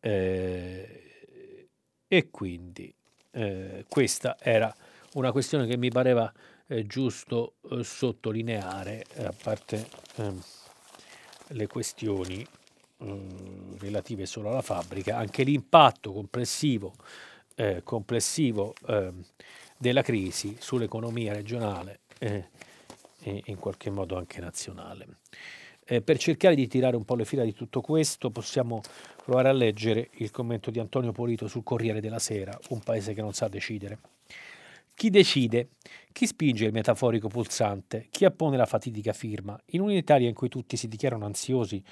[0.00, 1.68] Eh,
[2.08, 2.94] e quindi
[3.32, 4.74] eh, questa era
[5.14, 6.32] una questione che mi pareva
[6.84, 10.42] giusto sottolineare, a parte ehm,
[11.48, 12.44] le questioni
[13.78, 16.94] relative solo alla fabbrica, anche l'impatto complessivo,
[17.84, 19.24] complessivo ehm,
[19.76, 22.48] della crisi sull'economia regionale e,
[23.20, 25.18] e in qualche modo anche nazionale.
[25.88, 28.80] Eh, per cercare di tirare un po' le fila di tutto questo possiamo
[29.24, 33.20] provare a leggere il commento di Antonio Polito sul Corriere della Sera, un paese che
[33.20, 33.98] non sa decidere.
[34.94, 35.68] Chi decide?
[36.10, 38.06] Chi spinge il metaforico pulsante?
[38.10, 39.60] Chi appone la fatidica firma?
[39.72, 41.82] In un'Italia in cui tutti si dichiarano ansiosi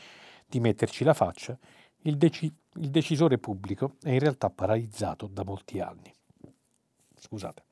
[0.46, 1.56] di metterci la faccia,
[2.02, 6.12] il, deci- il decisore pubblico è in realtà paralizzato da molti anni.
[7.16, 7.62] Scusate.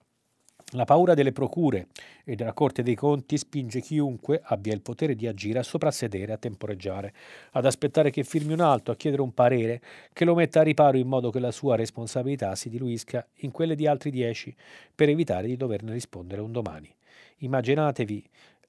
[0.74, 1.88] La paura delle procure
[2.24, 6.38] e della Corte dei Conti spinge chiunque abbia il potere di agire a soprassedere, a
[6.38, 7.12] temporeggiare,
[7.50, 9.82] ad aspettare che firmi un altro, a chiedere un parere
[10.14, 13.74] che lo metta a riparo in modo che la sua responsabilità si diluisca in quelle
[13.74, 14.54] di altri dieci,
[14.94, 16.90] per evitare di doverne rispondere un domani.
[17.38, 18.24] Immaginatevi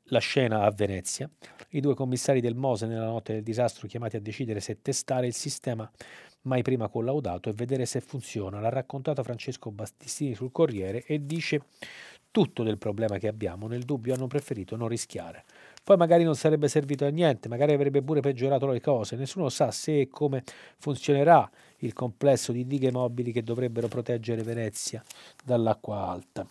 [0.08, 1.30] la scena a Venezia,
[1.70, 5.34] i due commissari del Mose nella notte del disastro chiamati a decidere se testare il
[5.34, 5.90] sistema
[6.44, 8.60] mai prima collaudato e vedere se funziona.
[8.60, 11.62] L'ha raccontato Francesco Battistini sul Corriere e dice
[12.32, 15.46] tutto del problema che abbiamo, nel dubbio hanno preferito non rischiare.
[15.84, 19.70] Poi magari non sarebbe servito a niente, magari avrebbe pure peggiorato le cose, nessuno sa
[19.70, 20.44] se e come
[20.78, 21.48] funzionerà
[21.80, 25.04] il complesso di dighe mobili che dovrebbero proteggere Venezia
[25.44, 26.48] dall'acqua alta.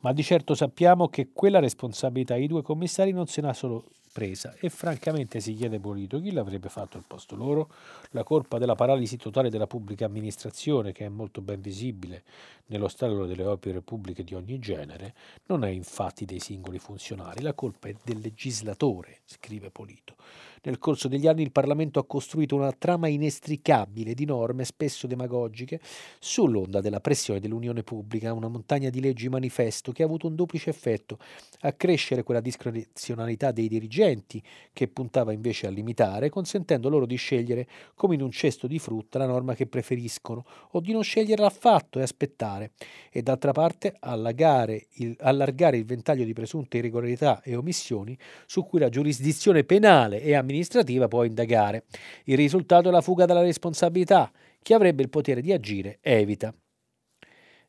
[0.00, 4.70] Ma di certo sappiamo che quella responsabilità i due commissari non se solo presa e
[4.70, 7.70] francamente si chiede Polito chi l'avrebbe fatto al posto loro?
[8.10, 12.24] La colpa della paralisi totale della pubblica amministrazione, che è molto ben visibile
[12.66, 15.14] nello stallo delle opere pubbliche di ogni genere,
[15.46, 20.16] non è infatti dei singoli funzionari, la colpa è del legislatore, scrive Polito.
[20.62, 25.80] Nel corso degli anni il Parlamento ha costruito una trama inestricabile di norme, spesso demagogiche,
[26.18, 30.70] sull'onda della pressione dell'Unione Pubblica, una montagna di leggi manifesto che ha avuto un duplice
[30.70, 31.18] effetto,
[31.60, 34.42] accrescere quella discrezionalità dei dirigenti
[34.72, 39.18] che puntava invece a limitare, consentendo loro di scegliere come in un cesto di frutta
[39.18, 42.72] la norma che preferiscono, o di non sceglierla affatto e aspettare,
[43.10, 48.88] e d'altra parte il, allargare il ventaglio di presunte irregolarità e omissioni su cui la
[48.88, 51.84] giurisdizione penale e amministrativa amministrativa può indagare.
[52.24, 54.32] Il risultato è la fuga dalla responsabilità.
[54.62, 56.54] Chi avrebbe il potere di agire evita.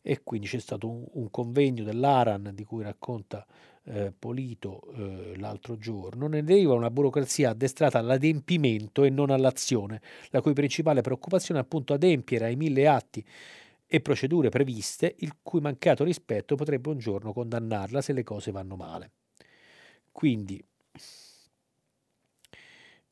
[0.02, 3.46] E quindi c'è stato un, un convegno dell'Aran di cui racconta
[3.84, 6.28] eh, Polito eh, l'altro giorno.
[6.28, 11.94] Ne deriva una burocrazia addestrata all'adempimento e non all'azione, la cui principale preoccupazione è appunto
[11.94, 13.24] adempiere ai mille atti
[13.92, 18.76] e procedure previste, il cui mancato rispetto potrebbe un giorno condannarla se le cose vanno
[18.76, 19.12] male.
[20.12, 20.64] Quindi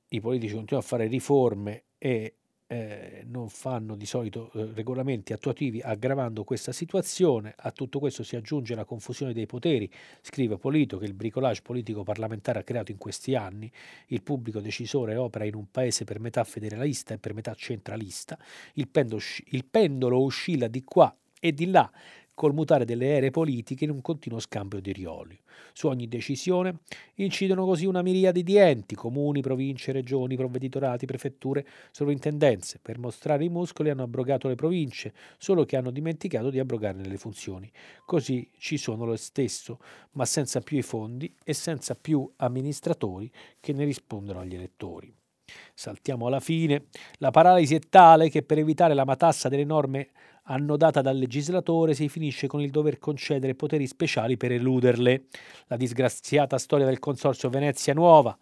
[0.10, 2.36] i politici continuano a fare riforme e
[2.70, 7.54] eh, non fanno di solito eh, regolamenti attuativi aggravando questa situazione.
[7.58, 9.90] A tutto questo si aggiunge la confusione dei poteri,
[10.22, 13.72] scrive Polito che il bricolage politico parlamentare ha creato in questi anni.
[14.08, 18.38] Il pubblico decisore opera in un paese per metà federalista e per metà centralista.
[18.74, 21.90] Il pendolo, il pendolo oscilla di qua e di là
[22.38, 25.36] col mutare delle ere politiche in un continuo scambio di rioli.
[25.74, 26.82] Su ogni decisione
[27.16, 32.78] incidono così una miriade di enti, comuni, province, regioni, provveditorati, prefetture, sovrintendenze.
[32.80, 37.18] Per mostrare i muscoli hanno abrogato le province, solo che hanno dimenticato di abrogarne le
[37.18, 37.72] funzioni.
[38.06, 39.80] Così ci sono lo stesso,
[40.12, 45.12] ma senza più i fondi e senza più amministratori che ne rispondono agli elettori.
[45.74, 46.86] Saltiamo alla fine.
[47.18, 50.10] La paralisi è tale che per evitare la matassa delle norme
[50.48, 55.26] annodata dal legislatore si finisce con il dover concedere poteri speciali per eluderle.
[55.68, 58.38] La disgraziata storia del consorzio Venezia Nuova,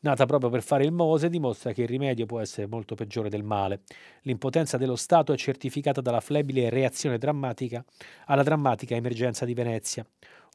[0.00, 3.42] nata proprio per fare il Mose, dimostra che il rimedio può essere molto peggiore del
[3.42, 3.82] male.
[4.22, 7.84] L'impotenza dello Stato è certificata dalla flebile reazione drammatica
[8.26, 10.06] alla drammatica emergenza di Venezia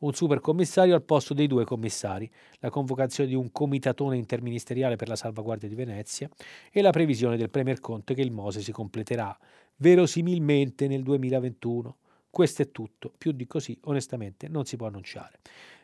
[0.02, 5.16] un supercommissario al posto dei due commissari, la convocazione di un comitatone interministeriale per la
[5.16, 6.30] salvaguardia di Venezia
[6.72, 9.38] e la previsione del Premier Conte che il Mose si completerà
[9.78, 11.98] verosimilmente nel 2021.
[12.30, 15.40] Questo è tutto, più di così onestamente non si può annunciare.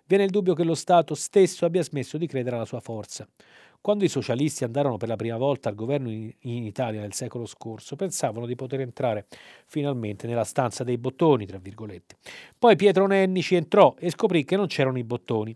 [0.05, 3.25] Viene il dubbio che lo Stato stesso abbia smesso di credere alla sua forza.
[3.79, 7.95] Quando i socialisti andarono per la prima volta al governo in, Italia nel secolo scorso,
[7.95, 9.27] pensavano di poter entrare
[9.65, 12.17] finalmente nella stanza dei bottoni, tra virgolette.
[12.59, 15.55] Poi Pietro Nenni ci entrò e scoprì che non c'erano i bottoni.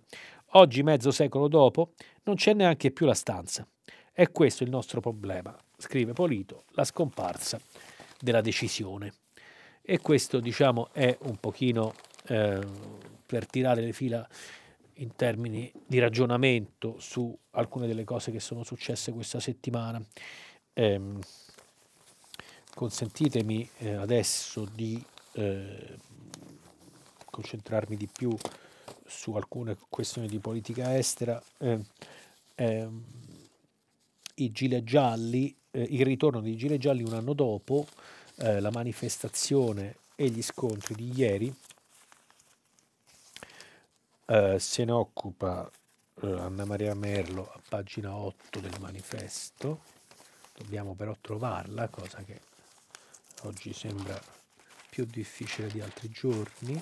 [0.54, 1.92] Oggi, mezzo secolo dopo,
[2.24, 3.68] non c'è neanche più la stanza.
[4.12, 7.60] È questo il nostro problema, scrive Polito, la scomparsa
[8.20, 9.14] della decisione.
[9.82, 11.94] E questo, diciamo, è un pochino
[12.28, 12.60] eh,
[13.26, 14.28] per tirare le fila
[15.00, 20.02] in termini di ragionamento su alcune delle cose che sono successe questa settimana.
[20.74, 21.02] Eh,
[22.74, 25.98] consentitemi eh, adesso di eh,
[27.26, 28.36] concentrarmi di più
[29.06, 31.42] su alcune questioni di politica estera.
[32.56, 33.04] Ehm,
[34.36, 37.88] I gilet gialli, eh, il ritorno dei gilet gialli un anno dopo
[38.38, 41.54] eh, la manifestazione e gli scontri di ieri
[44.28, 45.70] eh, se ne occupa
[46.22, 49.82] eh, Anna Maria Merlo a pagina 8 del manifesto,
[50.54, 52.42] dobbiamo però trovarla, cosa che
[53.44, 54.20] oggi sembra
[54.90, 56.82] più difficile di altri giorni.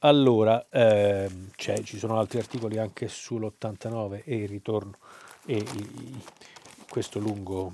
[0.00, 4.92] Allora, ehm, ci sono altri articoli anche sull'89 e il ritorno
[5.44, 6.22] e i,
[6.88, 7.72] questo lungo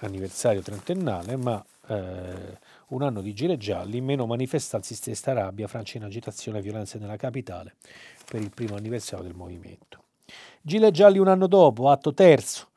[0.00, 6.04] anniversario trentennale, ma eh, un anno di gire gialli, meno manifestanti stessa rabbia, Francia in
[6.04, 7.76] agitazione e violenze nella capitale
[8.26, 10.02] per il primo anniversario del movimento.
[10.60, 12.72] Gile gialli un anno dopo, atto terzo,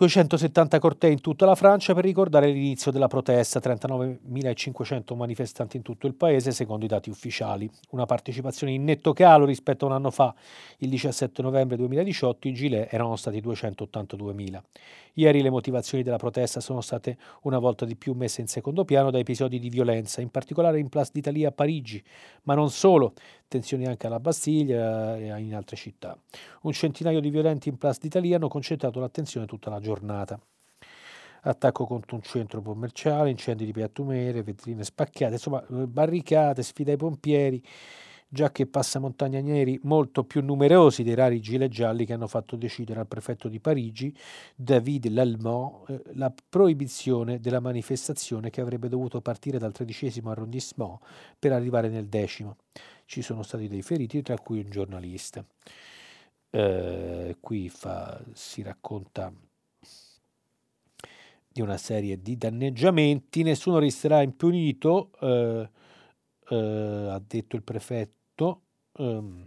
[0.00, 6.06] 270 cortei in tutta la Francia per ricordare l'inizio della protesta, 39.500 manifestanti in tutto
[6.06, 10.10] il paese secondo i dati ufficiali, una partecipazione in netto calo rispetto a un anno
[10.10, 10.34] fa,
[10.78, 14.62] il 17 novembre 2018 i gilet erano stati 282.000.
[15.14, 19.10] Ieri le motivazioni della protesta sono state una volta di più messe in secondo piano
[19.10, 22.02] da episodi di violenza, in particolare in Place d'Italia a Parigi,
[22.44, 23.12] ma non solo,
[23.48, 26.16] tensioni anche alla Bastiglia e in altre città.
[26.62, 29.89] Un centinaio di violenti in Place d'Italia hanno concentrato l'attenzione tutta la giornata.
[31.42, 37.62] Attacco contro un centro commerciale, incendi di piattumere, vetrine spaccate, insomma barricate, sfida ai pompieri,
[38.28, 43.08] già che passamontagnanieri molto più numerosi dei rari gilet gialli che hanno fatto decidere al
[43.08, 44.14] prefetto di Parigi,
[44.54, 50.98] David Lallemand, eh, la proibizione della manifestazione che avrebbe dovuto partire dal tredicesimo arrondissement
[51.38, 52.56] per arrivare nel decimo.
[53.06, 55.44] Ci sono stati dei feriti, tra cui un giornalista.
[56.50, 59.32] Eh, qui fa, si racconta
[61.60, 65.70] di una serie di danneggiamenti, nessuno resterà impunito, eh,
[66.48, 66.56] eh,
[67.10, 68.62] ha detto il prefetto tutto,
[68.96, 69.46] ehm,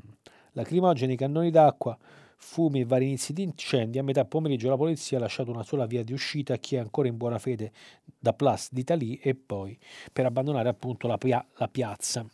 [0.52, 1.98] lacrimogeni, cannoni d'acqua,
[2.38, 3.98] fumi e vari inizi di incendi.
[3.98, 6.80] A metà pomeriggio la polizia ha lasciato una sola via di uscita a chi è
[6.80, 7.72] ancora in buona fede
[8.20, 9.78] da Place d'Italie e poi
[10.12, 12.26] per abbandonare appunto la, pia- la piazza.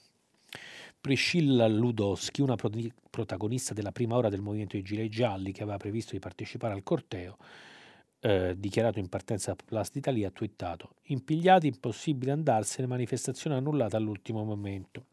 [1.02, 2.72] Priscilla Ludowski, una pro-
[3.10, 6.84] protagonista della prima ora del movimento dei Gilet Gialli che aveva previsto di partecipare al
[6.84, 7.38] corteo,
[8.22, 14.44] eh, dichiarato in partenza a Place d'Italia, ha twittato: Impigliati, impossibile andarsene, manifestazione annullata all'ultimo
[14.44, 15.06] momento.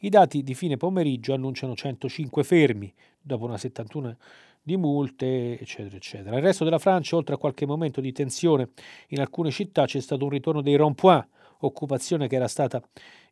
[0.00, 4.16] I dati di fine pomeriggio annunciano 105 fermi, dopo una 71
[4.62, 6.30] di multe, eccetera, eccetera.
[6.30, 8.70] Nel resto della Francia, oltre a qualche momento di tensione
[9.08, 11.26] in alcune città, c'è stato un ritorno dei rond-point,
[11.60, 12.80] occupazione che era stata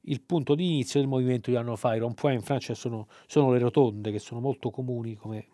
[0.02, 1.94] il punto di inizio del movimento di anno fa.
[1.94, 5.48] I rond-point in Francia sono, sono le rotonde, che sono molto comuni come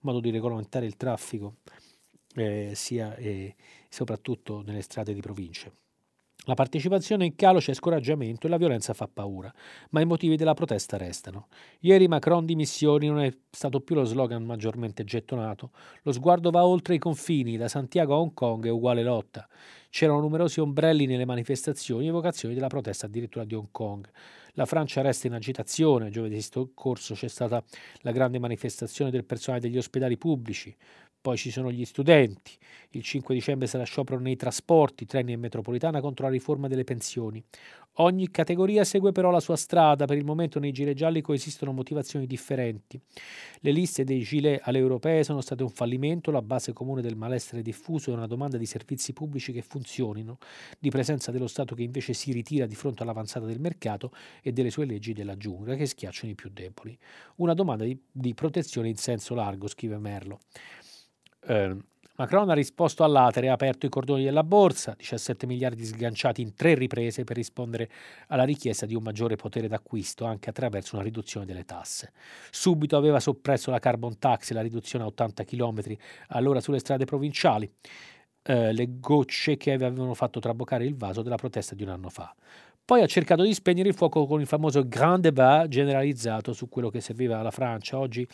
[0.00, 1.56] modo di regolamentare il traffico,
[2.34, 3.54] eh, sia e
[3.88, 5.72] soprattutto nelle strade di provincia.
[6.48, 9.52] La partecipazione in calo c'è scoraggiamento e la violenza fa paura,
[9.90, 11.48] ma i motivi della protesta restano.
[11.80, 15.72] Ieri Macron dimissioni non è stato più lo slogan maggiormente gettonato.
[16.04, 19.46] Lo sguardo va oltre i confini, da Santiago a Hong Kong è uguale lotta.
[19.90, 24.08] C'erano numerosi ombrelli nelle manifestazioni e evocazioni della protesta addirittura di Hong Kong.
[24.52, 27.62] La Francia resta in agitazione, giovedì scorso c'è stata
[28.00, 30.74] la grande manifestazione del personale degli ospedali pubblici,
[31.20, 32.56] poi ci sono gli studenti,
[32.92, 37.44] il 5 dicembre sarà sciopero nei trasporti, treni e metropolitana contro la riforma delle pensioni.
[38.00, 42.26] Ogni categoria segue però la sua strada, per il momento nei gilet gialli coesistono motivazioni
[42.26, 43.00] differenti.
[43.58, 47.60] Le liste dei gilet alle europee sono state un fallimento, la base comune del malessere
[47.60, 50.38] diffuso è una domanda di servizi pubblici che funzionino,
[50.78, 54.12] di presenza dello Stato che invece si ritira di fronte all'avanzata del mercato
[54.42, 56.96] e delle sue leggi della giungla che schiacciano i più deboli.
[57.36, 60.38] Una domanda di, di protezione in senso largo, scrive Merlo.
[61.46, 61.76] Eh,
[62.18, 66.74] Macron ha risposto all'atere ha aperto i cordoni della borsa, 17 miliardi sganciati in tre
[66.74, 67.88] riprese per rispondere
[68.26, 72.10] alla richiesta di un maggiore potere d'acquisto anche attraverso una riduzione delle tasse.
[72.50, 75.80] Subito aveva soppresso la carbon tax e la riduzione a 80 km
[76.30, 77.70] all'ora sulle strade provinciali,
[78.42, 82.34] eh, le gocce che avevano fatto traboccare il vaso della protesta di un anno fa.
[82.84, 86.88] Poi ha cercato di spegnere il fuoco con il famoso grand débat generalizzato su quello
[86.88, 87.98] che serviva alla Francia.
[87.98, 88.26] Oggi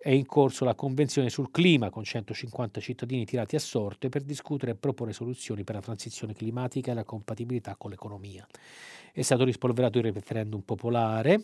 [0.00, 4.72] è in corso la convenzione sul clima con 150 cittadini tirati a sorte per discutere
[4.72, 8.46] e proporre soluzioni per la transizione climatica e la compatibilità con l'economia.
[9.12, 11.42] È stato rispolverato il referendum popolare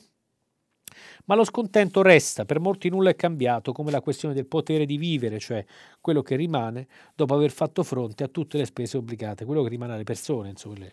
[1.26, 4.96] ma lo scontento resta, per molti nulla è cambiato, come la questione del potere di
[4.96, 5.64] vivere, cioè
[6.00, 9.94] quello che rimane dopo aver fatto fronte a tutte le spese obbligate, quello che rimane
[9.94, 10.92] alle persone, insomma, il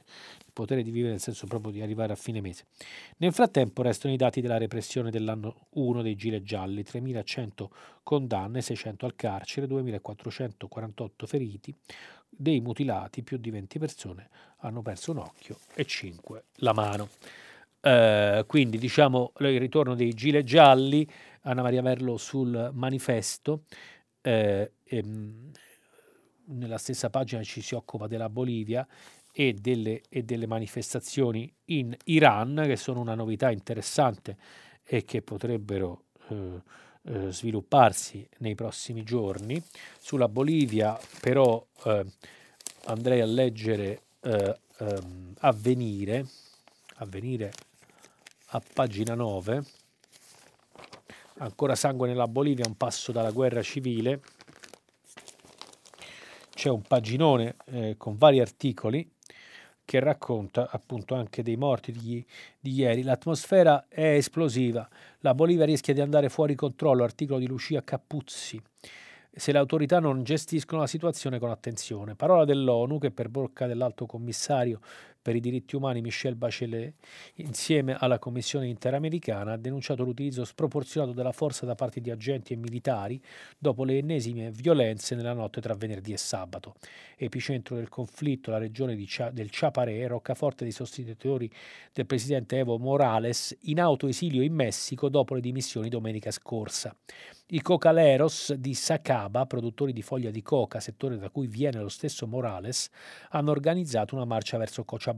[0.54, 2.66] potere di vivere nel senso proprio di arrivare a fine mese.
[3.18, 7.68] Nel frattempo restano i dati della repressione dell'anno 1 dei Gilet Gialli, 3.100
[8.04, 11.76] condanne, 600 al carcere, 2.448 feriti,
[12.30, 14.30] dei mutilati, più di 20 persone
[14.62, 17.10] hanno perso un occhio e 5 la mano.
[17.84, 21.08] Eh, quindi diciamo il ritorno dei gilet gialli,
[21.42, 23.64] Anna Maria Merlo sul manifesto,
[24.22, 25.52] eh, ehm,
[26.46, 28.88] nella stessa pagina ci si occupa della Bolivia
[29.34, 34.38] e delle, e delle, manifestazioni in Iran, che sono una novità interessante
[34.84, 36.62] e che potrebbero eh,
[37.04, 39.62] eh svilupparsi nei prossimi giorni.
[40.00, 42.06] Sulla Bolivia però eh,
[42.86, 46.28] andrei a leggere eh, ehm, avvenire,
[46.98, 47.52] avvenire
[48.54, 49.64] a pagina 9,
[51.38, 54.22] ancora sangue nella Bolivia, un passo dalla guerra civile,
[56.54, 59.10] c'è un paginone eh, con vari articoli
[59.86, 62.26] che racconta appunto anche dei morti di,
[62.60, 63.04] di, ieri.
[63.04, 64.88] L'atmosfera è esplosiva,
[65.20, 68.62] la Bolivia rischia di andare fuori controllo, articolo di Lucia Capuzzi.
[69.34, 72.16] Se le autorità non gestiscono la situazione con attenzione.
[72.16, 74.82] Parola dell'ONU che per bocca dell'alto commissario
[75.22, 76.96] per i diritti umani Michel Bachelet,
[77.36, 82.56] insieme alla Commissione interamericana, ha denunciato l'utilizzo sproporzionato della forza da parte di agenti e
[82.56, 83.22] militari
[83.58, 86.76] dopo le ennesime violenze nella notte tra venerdì e sabato.
[87.16, 91.50] Epicentro del conflitto la regione Cia- del Chaparé, roccaforte dei sostenitori
[91.94, 96.96] del presidente Evo Morales, in autoesilio in Messico dopo le dimissioni domenica scorsa.
[97.54, 102.26] I cocaleros di Sacaba, produttori di foglia di coca, settore da cui viene lo stesso
[102.26, 102.90] Morales,
[103.32, 105.11] hanno organizzato una marcia verso Cochabamba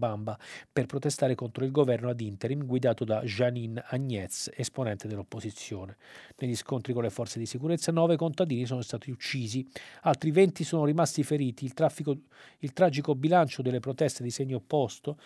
[0.71, 5.97] per protestare contro il governo ad interim guidato da Janine Agnez, esponente dell'opposizione.
[6.37, 9.67] Negli scontri con le forze di sicurezza nove contadini sono stati uccisi,
[10.01, 11.65] altri 20 sono rimasti feriti.
[11.65, 12.15] Il, traffico,
[12.59, 15.17] il tragico bilancio delle proteste di segno opposto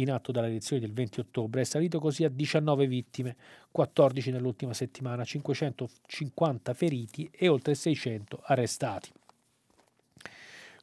[0.00, 3.36] in atto dalle elezioni del 20 ottobre è salito così a 19 vittime,
[3.70, 9.10] 14 nell'ultima settimana, 550 feriti e oltre 600 arrestati.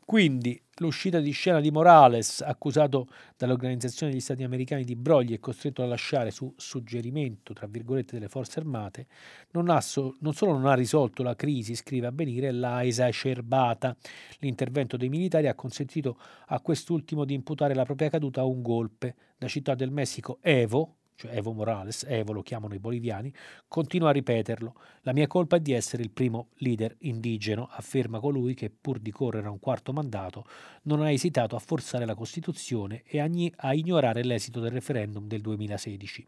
[0.06, 5.82] Quindi l'uscita di scena di Morales, accusato dall'Organizzazione degli Stati Americani di brogli e costretto
[5.82, 9.08] a lasciare su suggerimento, tra virgolette, delle forze armate,
[9.52, 13.96] non, so, non solo non ha risolto la crisi, scrive a venire, l'ha esacerbata.
[14.40, 19.16] L'intervento dei militari ha consentito a quest'ultimo di imputare la propria caduta a un golpe.
[19.38, 23.34] Da Città del Messico Evo, cioè Evo Morales, Evo lo chiamano i boliviani,
[23.68, 24.76] continua a ripeterlo.
[25.02, 29.12] La mia colpa è di essere il primo leader indigeno, afferma colui che, pur di
[29.12, 30.46] correre a un quarto mandato,
[30.84, 36.28] non ha esitato a forzare la Costituzione e a, ignorare l'esito del referendum del 2016.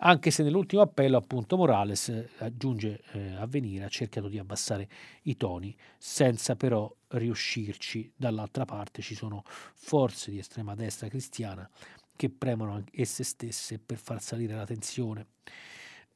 [0.00, 4.88] Anche se nell'ultimo appello, appunto, Morales, eh, aggiunge eh, a venire, ha cercato di abbassare
[5.22, 8.12] i toni, senza però riuscirci.
[8.14, 11.68] Dall'altra parte ci sono forze di estrema destra cristiana
[12.18, 15.26] che premono esse stesse per far salire la tensione.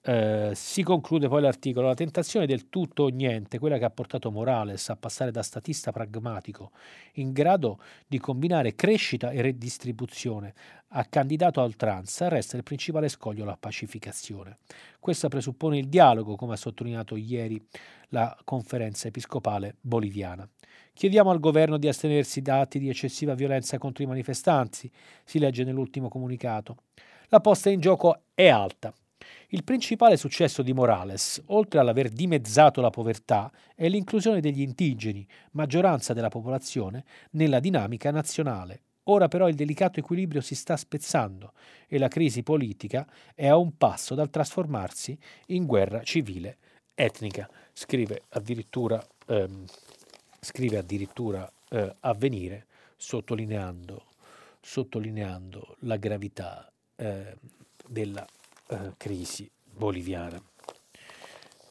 [0.04, 4.32] Eh, si conclude poi l'articolo, la tentazione del tutto o niente, quella che ha portato
[4.32, 6.72] Morales a passare da statista pragmatico
[7.14, 10.54] in grado di combinare crescita e redistribuzione
[10.94, 14.58] a candidato a oltranza, resta il principale scoglio la pacificazione.
[14.98, 17.64] Questa presuppone il dialogo, come ha sottolineato ieri
[18.08, 20.46] la conferenza episcopale boliviana.
[20.92, 24.90] Chiediamo al governo di astenersi da atti di eccessiva violenza contro i manifestanti,
[25.24, 26.76] si legge nell'ultimo comunicato.
[27.28, 28.92] La posta in gioco è alta.
[29.48, 36.12] Il principale successo di Morales, oltre all'aver dimezzato la povertà, è l'inclusione degli indigeni, maggioranza
[36.12, 38.82] della popolazione, nella dinamica nazionale.
[39.04, 41.54] Ora però il delicato equilibrio si sta spezzando
[41.88, 46.58] e la crisi politica è a un passo dal trasformarsi in guerra civile
[46.94, 47.48] etnica.
[47.72, 49.64] Scrive addirittura, ehm,
[50.40, 52.66] scrive addirittura eh, avvenire
[52.96, 54.04] sottolineando,
[54.60, 57.36] sottolineando la gravità eh,
[57.88, 58.24] della
[58.68, 60.40] eh, crisi boliviana.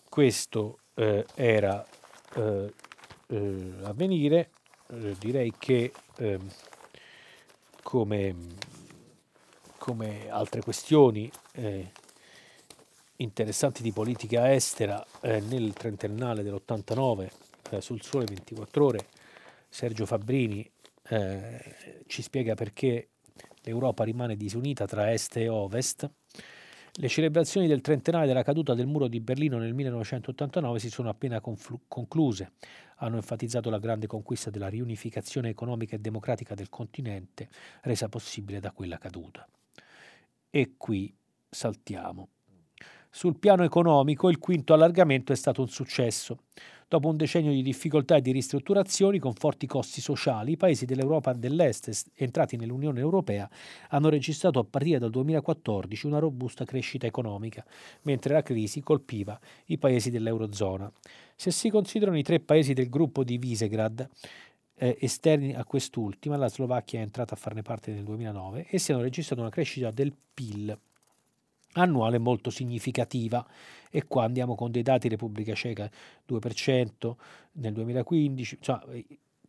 [0.10, 1.86] Questo eh, era
[2.36, 2.74] eh,
[3.28, 4.50] eh avvenire,
[4.90, 6.52] eh, direi che ehm,
[7.82, 8.36] come,
[9.78, 11.92] come, altre questioni eh,
[13.18, 19.08] interessanti di politica estera nel trentennale dell'89 sul Sole 24 ore,
[19.70, 20.70] Sergio Fabbrini
[22.08, 23.10] ci spiega perché
[23.64, 26.10] l'Europa rimane disunita tra est e ovest
[26.96, 31.40] le celebrazioni del trentennale della caduta del muro di Berlino nel 1989 si sono appena
[31.40, 32.52] conflu- concluse.
[32.98, 37.48] Hanno enfatizzato la grande conquista della riunificazione economica e democratica del continente,
[37.84, 39.48] resa possibile da quella caduta.
[40.50, 41.16] E qui
[41.50, 42.28] saltiamo.
[43.14, 46.44] Sul piano economico il quinto allargamento è stato un successo.
[46.88, 51.34] Dopo un decennio di difficoltà e di ristrutturazioni con forti costi sociali, i paesi dell'Europa
[51.34, 53.50] dell'Est entrati nell'Unione Europea
[53.90, 57.66] hanno registrato a partire dal 2014 una robusta crescita economica,
[58.04, 60.90] mentre la crisi colpiva i paesi dell'Eurozona.
[61.36, 64.08] Se si considerano i tre paesi del gruppo di Visegrad,
[64.76, 69.02] eh, esterni a quest'ultima, la Slovacchia è entrata a farne parte nel 2009, essi hanno
[69.02, 70.80] registrato una crescita del PIL
[71.74, 73.46] annuale molto significativa.
[73.90, 75.90] E qua andiamo con dei dati Repubblica Ceca
[76.28, 77.16] 2%
[77.54, 78.84] nel 2015, insomma,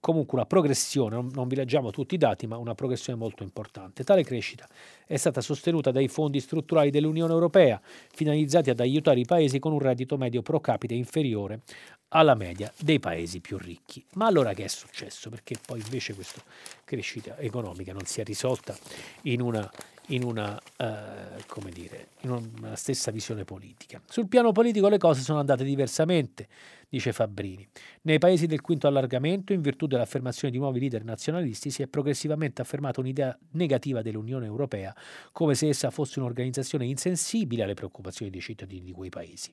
[0.03, 4.03] comunque una progressione, non, non vi leggiamo tutti i dati, ma una progressione molto importante.
[4.03, 4.69] Tale crescita
[5.07, 7.81] è stata sostenuta dai fondi strutturali dell'Unione Europea,
[8.13, 11.61] finalizzati ad aiutare i paesi con un reddito medio pro capite inferiore
[12.09, 14.05] alla media dei paesi più ricchi.
[14.15, 15.31] Ma allora che è successo?
[15.31, 16.43] Perché poi invece questa
[16.85, 18.77] crescita economica non si è risolta
[19.23, 19.71] in una
[20.07, 24.01] in una, eh, come dire, in una stessa visione politica.
[24.09, 26.49] Sul piano politico le cose sono andate diversamente,
[26.93, 27.67] dice Fabbrini.
[28.03, 32.61] Nei paesi del quinto allargamento, in virtù dell'affermazione di nuovi leader nazionalisti, si è progressivamente
[32.61, 34.95] affermata un'idea negativa dell'Unione Europea,
[35.33, 39.51] come se essa fosse un'organizzazione insensibile alle preoccupazioni dei cittadini di quei paesi.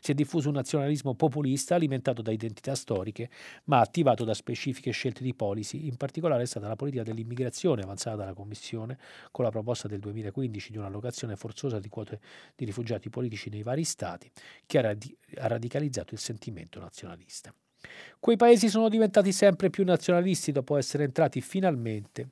[0.00, 3.28] Si è diffuso un nazionalismo populista alimentato da identità storiche,
[3.64, 8.16] ma attivato da specifiche scelte di policy, in particolare è stata la politica dell'immigrazione avanzata
[8.16, 8.96] dalla Commissione
[9.30, 12.20] con la proposta del 2015 di un'allocazione forzosa di quote
[12.54, 14.30] di rifugiati politici nei vari stati,
[14.64, 14.96] che ha
[15.46, 17.52] radicalizzato il sentimento nazionalista.
[18.18, 22.30] Quei paesi sono diventati sempre più nazionalisti dopo essere entrati finalmente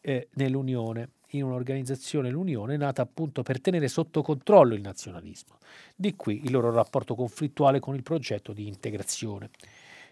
[0.00, 5.58] eh, nell'Unione in un'organizzazione, l'Unione, nata appunto per tenere sotto controllo il nazionalismo.
[5.96, 9.50] Di qui il loro rapporto conflittuale con il progetto di integrazione.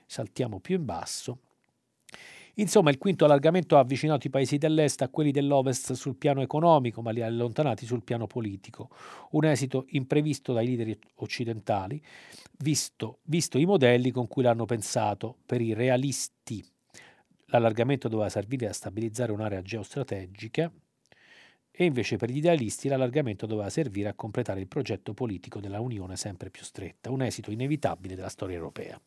[0.04, 1.38] Saltiamo più in basso.
[2.56, 7.00] Insomma, il quinto allargamento ha avvicinato i paesi dell'est a quelli dell'ovest sul piano economico,
[7.00, 8.90] ma li ha allontanati sul piano politico.
[9.30, 12.02] Un esito imprevisto dai leader occidentali,
[12.58, 15.38] visto, visto i modelli con cui l'hanno pensato.
[15.46, 16.62] Per i realisti
[17.46, 20.70] l'allargamento doveva servire a stabilizzare un'area geostrategica,
[21.74, 26.16] e invece per gli idealisti l'allargamento doveva servire a completare il progetto politico della Unione
[26.16, 29.00] sempre più stretta, un esito inevitabile della storia europea.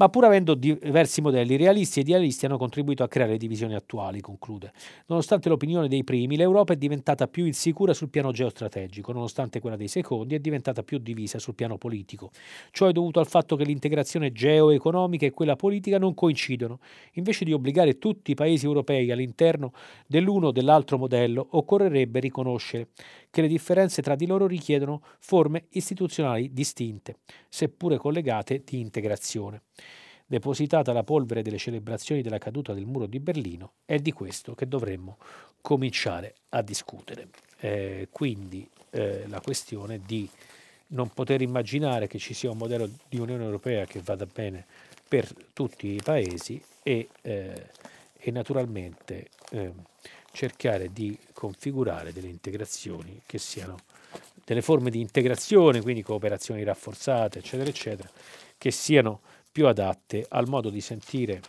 [0.00, 4.72] Ma pur avendo diversi modelli, realisti e idealisti hanno contribuito a creare divisioni attuali, conclude.
[5.06, 9.88] Nonostante l'opinione dei primi, l'Europa è diventata più insicura sul piano geostrategico, nonostante quella dei
[9.88, 12.30] secondi è diventata più divisa sul piano politico.
[12.70, 16.78] Ciò è dovuto al fatto che l'integrazione geoeconomica e quella politica non coincidono.
[17.14, 19.72] Invece di obbligare tutti i paesi europei all'interno
[20.06, 22.90] dell'uno o dell'altro modello, occorrerebbe riconoscere
[23.30, 27.16] che le differenze tra di loro richiedono forme istituzionali distinte,
[27.48, 29.62] seppure collegate di integrazione.
[30.26, 34.68] Depositata la polvere delle celebrazioni della caduta del muro di Berlino, è di questo che
[34.68, 35.16] dovremmo
[35.60, 37.28] cominciare a discutere.
[37.60, 40.28] Eh, quindi eh, la questione di
[40.88, 44.66] non poter immaginare che ci sia un modello di Unione Europea che vada bene
[45.06, 47.66] per tutti i paesi e, eh,
[48.18, 49.72] e naturalmente eh,
[50.38, 53.76] cercare di configurare delle integrazioni che siano
[54.44, 58.08] delle forme di integrazione, quindi cooperazioni rafforzate, eccetera, eccetera,
[58.56, 59.20] che siano
[59.50, 61.42] più adatte al modo di sentire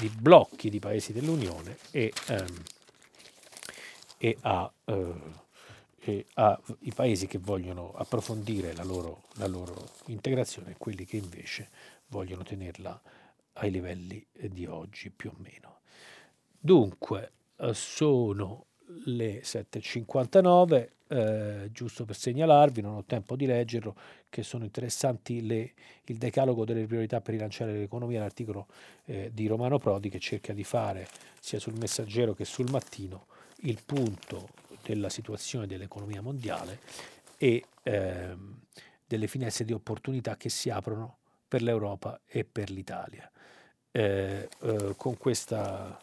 [0.00, 2.62] di blocchi di paesi dell'Unione e, ehm,
[4.18, 4.72] e a...
[4.84, 5.44] Eh,
[6.08, 11.68] e ai paesi che vogliono approfondire la loro, la loro integrazione e quelli che invece
[12.06, 13.02] vogliono tenerla
[13.54, 15.80] ai livelli di oggi più o meno.
[16.60, 17.32] Dunque,
[17.72, 18.66] sono
[19.04, 23.94] le 7.59, eh, giusto per segnalarvi, non ho tempo di leggerlo,
[24.28, 25.72] che sono interessanti le,
[26.04, 28.66] il decalogo delle priorità per rilanciare l'economia, l'articolo
[29.06, 31.08] eh, di Romano Prodi che cerca di fare
[31.40, 33.26] sia sul messaggero che sul mattino
[33.60, 34.48] il punto
[34.82, 36.80] della situazione dell'economia mondiale
[37.38, 38.60] e ehm,
[39.06, 41.16] delle finestre di opportunità che si aprono
[41.48, 43.30] per l'Europa e per l'Italia.
[43.90, 45.98] Eh, eh, con questa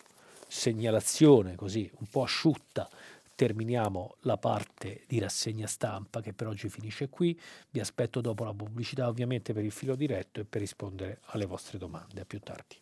[0.54, 2.88] segnalazione così un po' asciutta
[3.36, 7.38] terminiamo la parte di rassegna stampa che per oggi finisce qui.
[7.72, 11.78] Vi aspetto dopo la pubblicità ovviamente per il filo diretto e per rispondere alle vostre
[11.78, 12.22] domande.
[12.22, 12.78] A più tardi.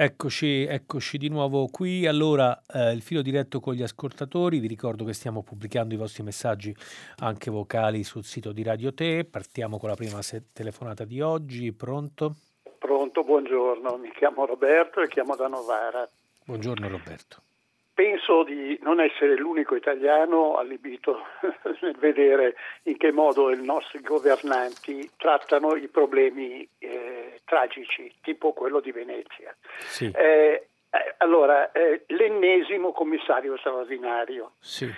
[0.00, 2.06] Eccoci, eccoci di nuovo qui.
[2.06, 4.60] Allora, eh, il filo diretto con gli ascoltatori.
[4.60, 6.72] Vi ricordo che stiamo pubblicando i vostri messaggi
[7.16, 9.24] anche vocali sul sito di Radio Te.
[9.24, 10.20] Partiamo con la prima
[10.52, 11.72] telefonata di oggi.
[11.72, 12.36] Pronto?
[12.78, 13.96] Pronto, buongiorno.
[13.96, 16.08] Mi chiamo Roberto e chiamo da Novara.
[16.48, 17.42] Buongiorno Roberto.
[17.92, 21.26] Penso di non essere l'unico italiano allibito
[21.82, 28.80] nel vedere in che modo i nostri governanti trattano i problemi eh, tragici, tipo quello
[28.80, 29.54] di Venezia.
[29.80, 30.10] Sì.
[30.10, 34.52] Eh, eh, allora, eh, l'ennesimo commissario straordinario.
[34.58, 34.90] Sì.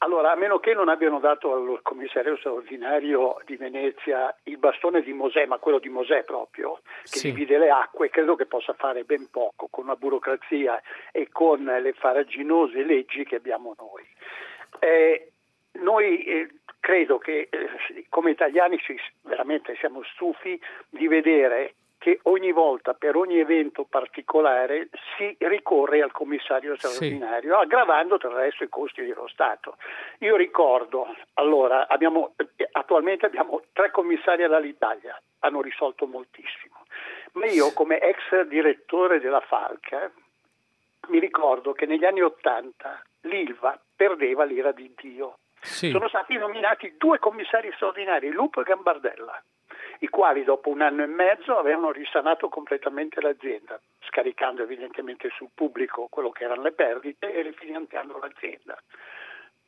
[0.00, 5.12] Allora, a meno che non abbiano dato al commissario straordinario di Venezia il bastone di
[5.12, 7.32] Mosè, ma quello di Mosè proprio, che sì.
[7.32, 10.80] divide le acque, credo che possa fare ben poco con la burocrazia
[11.10, 14.06] e con le faraginose leggi che abbiamo noi.
[14.78, 15.32] Eh,
[15.80, 22.52] noi eh, credo che eh, come italiani ci, veramente siamo stufi di vedere che ogni
[22.52, 27.62] volta per ogni evento particolare si ricorre al commissario straordinario, sì.
[27.62, 29.76] aggravando del resto i costi dello Stato.
[30.18, 32.34] Io ricordo, allora, abbiamo,
[32.72, 36.84] attualmente abbiamo tre commissari all'Italia, hanno risolto moltissimo,
[37.32, 40.10] ma io come ex direttore della Falca
[41.08, 45.38] mi ricordo che negli anni Ottanta l'Ilva perdeva l'ira di Dio.
[45.60, 45.90] Sì.
[45.90, 49.42] Sono stati nominati due commissari straordinari, Lupo e Gambardella
[50.00, 56.06] i quali dopo un anno e mezzo avevano risanato completamente l'azienda, scaricando evidentemente sul pubblico
[56.08, 58.80] quello che erano le perdite e rifinanziando l'azienda.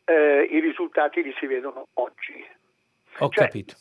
[0.05, 2.47] Eh, I risultati li si vedono oggi.
[3.18, 3.74] Ho cioè, capito.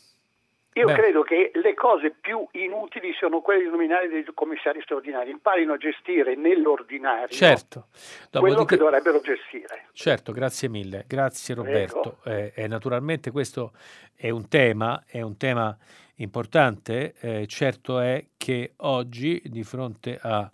[0.73, 0.93] Io Beh.
[0.93, 5.77] credo che le cose più inutili siano quelle di nominare dei commissari straordinari, imparino a
[5.77, 7.87] gestire nell'ordinario certo.
[8.31, 9.87] quello che dovrebbero gestire.
[9.93, 12.17] Certo, grazie mille, grazie Roberto.
[12.23, 13.73] Eh, eh, naturalmente questo
[14.15, 15.75] è un tema, è un tema
[16.15, 20.49] importante, eh, certo è che oggi di fronte a,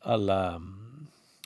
[0.00, 0.58] alla,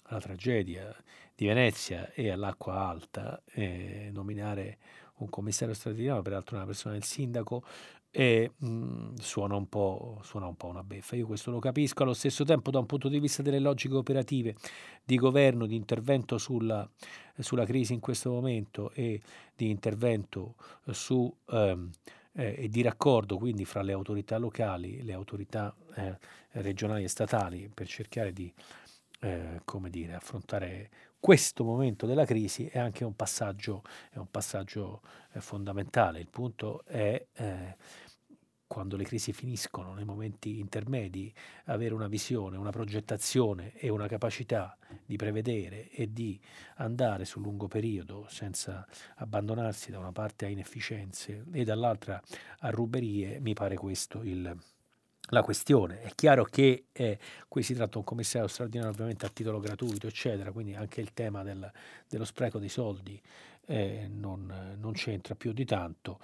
[0.04, 0.94] alla, tragedia
[1.34, 4.78] di Venezia e all'acqua alta, eh, nominare
[5.18, 7.62] un commissario straordinario, peraltro una persona del sindaco,
[8.14, 9.66] e mh, mm, suona, un
[10.22, 11.16] suona, un po', una beffa.
[11.16, 14.54] Io questo lo capisco, allo stesso tempo da un punto di vista delle logiche operative
[15.02, 16.88] di governo, di intervento sulla,
[17.38, 19.20] sulla crisi in questo momento e
[19.56, 20.54] di intervento
[20.90, 21.34] su...
[21.50, 21.90] Ehm,
[22.34, 26.16] eh, e di raccordo quindi fra le autorità locali, le autorità eh,
[26.52, 28.50] regionali e statali per cercare di
[29.20, 30.90] eh, come dire, affrontare
[31.23, 36.18] questo momento della crisi è anche un passaggio, un passaggio eh, fondamentale.
[36.18, 37.77] Il punto è eh,
[38.66, 41.33] quando le crisi finiscono, nei momenti intermedi,
[41.66, 46.41] avere una visione, una progettazione e una capacità di prevedere e di
[46.79, 48.85] andare sul lungo periodo senza
[49.18, 52.20] abbandonarsi da una parte a inefficienze e dall'altra
[52.59, 54.59] a ruberie, mi pare questo il,
[55.33, 56.01] la questione.
[56.01, 57.18] È chiaro che eh,
[57.49, 61.12] qui si tratta di un commissario straordinario ovviamente a titolo gratuito, eccetera, quindi anche il
[61.12, 61.70] tema del,
[62.09, 63.20] dello spreco dei soldi
[63.66, 66.18] eh, non, non c'entra più di tanto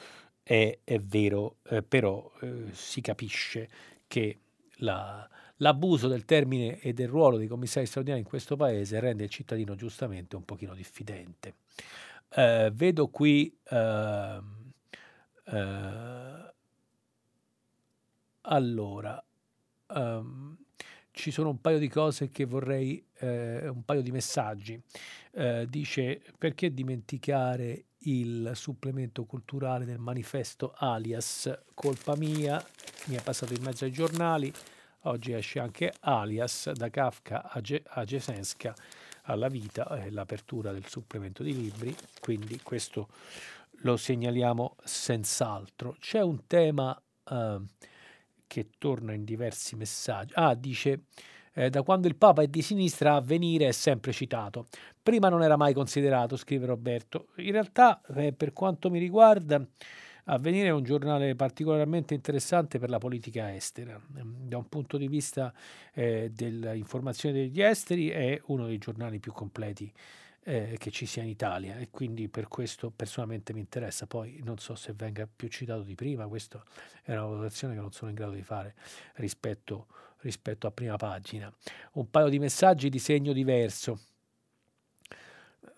[0.49, 3.69] è, è vero, eh, però eh, si capisce
[4.07, 4.39] che
[4.77, 9.29] la, l'abuso del termine e del ruolo dei commissari straordinari in questo paese rende il
[9.29, 11.57] cittadino giustamente un pochino diffidente.
[12.31, 14.73] Eh, vedo qui ehm,
[15.45, 16.55] eh,
[18.49, 19.23] allora
[19.89, 20.57] um,
[21.11, 24.81] ci sono un paio di cose che vorrei, eh, un paio di messaggi.
[25.33, 32.65] Eh, dice perché dimenticare il supplemento culturale del manifesto Alias, colpa mia,
[33.07, 34.53] mi è passato in mezzo ai giornali,
[35.03, 38.75] oggi esce anche Alias da Kafka a, Ge- Gesenska
[39.23, 43.09] alla vita, eh, l'apertura del supplemento di libri, quindi questo
[43.83, 45.97] lo segnaliamo senz'altro.
[45.99, 47.61] C'è un tema eh,
[48.49, 50.33] che torna in diversi messaggi.
[50.35, 51.03] Ah, dice
[51.55, 54.67] eh, da quando il Papa è di sinistra, avvenire è sempre citato.
[55.01, 57.29] Prima non era mai considerato, scrive Roberto.
[57.37, 59.65] In realtà, eh, per quanto mi riguarda,
[60.31, 63.99] Avvenire è un giornale particolarmente interessante per la politica estera.
[64.07, 65.55] Da un punto di vista
[65.95, 69.91] eh, dell'informazione degli esteri è uno dei giornali più completi
[70.49, 74.07] eh, che ci sia in Italia e quindi per questo personalmente mi interessa.
[74.07, 76.63] Poi non so se venga più citato di prima, questa
[77.03, 78.75] è una valutazione che non sono in grado di fare
[79.17, 79.89] rispetto,
[80.21, 81.53] rispetto a prima pagina.
[81.93, 84.01] Un paio di messaggi di segno diverso.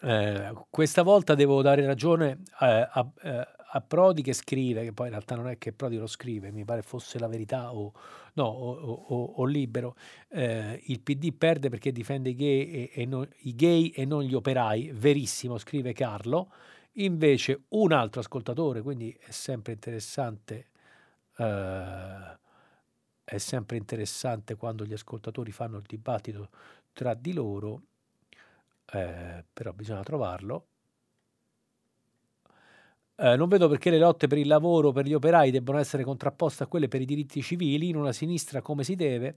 [0.03, 5.07] Eh, questa volta devo dare ragione eh, a, eh, a Prodi che scrive, che poi
[5.07, 7.93] in realtà non è che Prodi lo scrive, mi pare fosse la verità o,
[8.35, 9.95] no, o, o, o libero,
[10.29, 14.23] eh, il PD perde perché difende i gay, e, e non, i gay e non
[14.23, 16.53] gli operai, verissimo, scrive Carlo,
[16.95, 20.71] invece un altro ascoltatore, quindi è sempre interessante,
[21.37, 22.39] eh,
[23.23, 26.51] è sempre interessante quando gli ascoltatori fanno il dibattito
[26.93, 27.83] tra di loro,
[28.93, 30.70] eh, però bisogna trovarlo,
[33.23, 36.63] eh, non vedo perché le lotte per il lavoro, per gli operai debbano essere contrapposte
[36.63, 39.35] a quelle per i diritti civili, in una sinistra come si deve,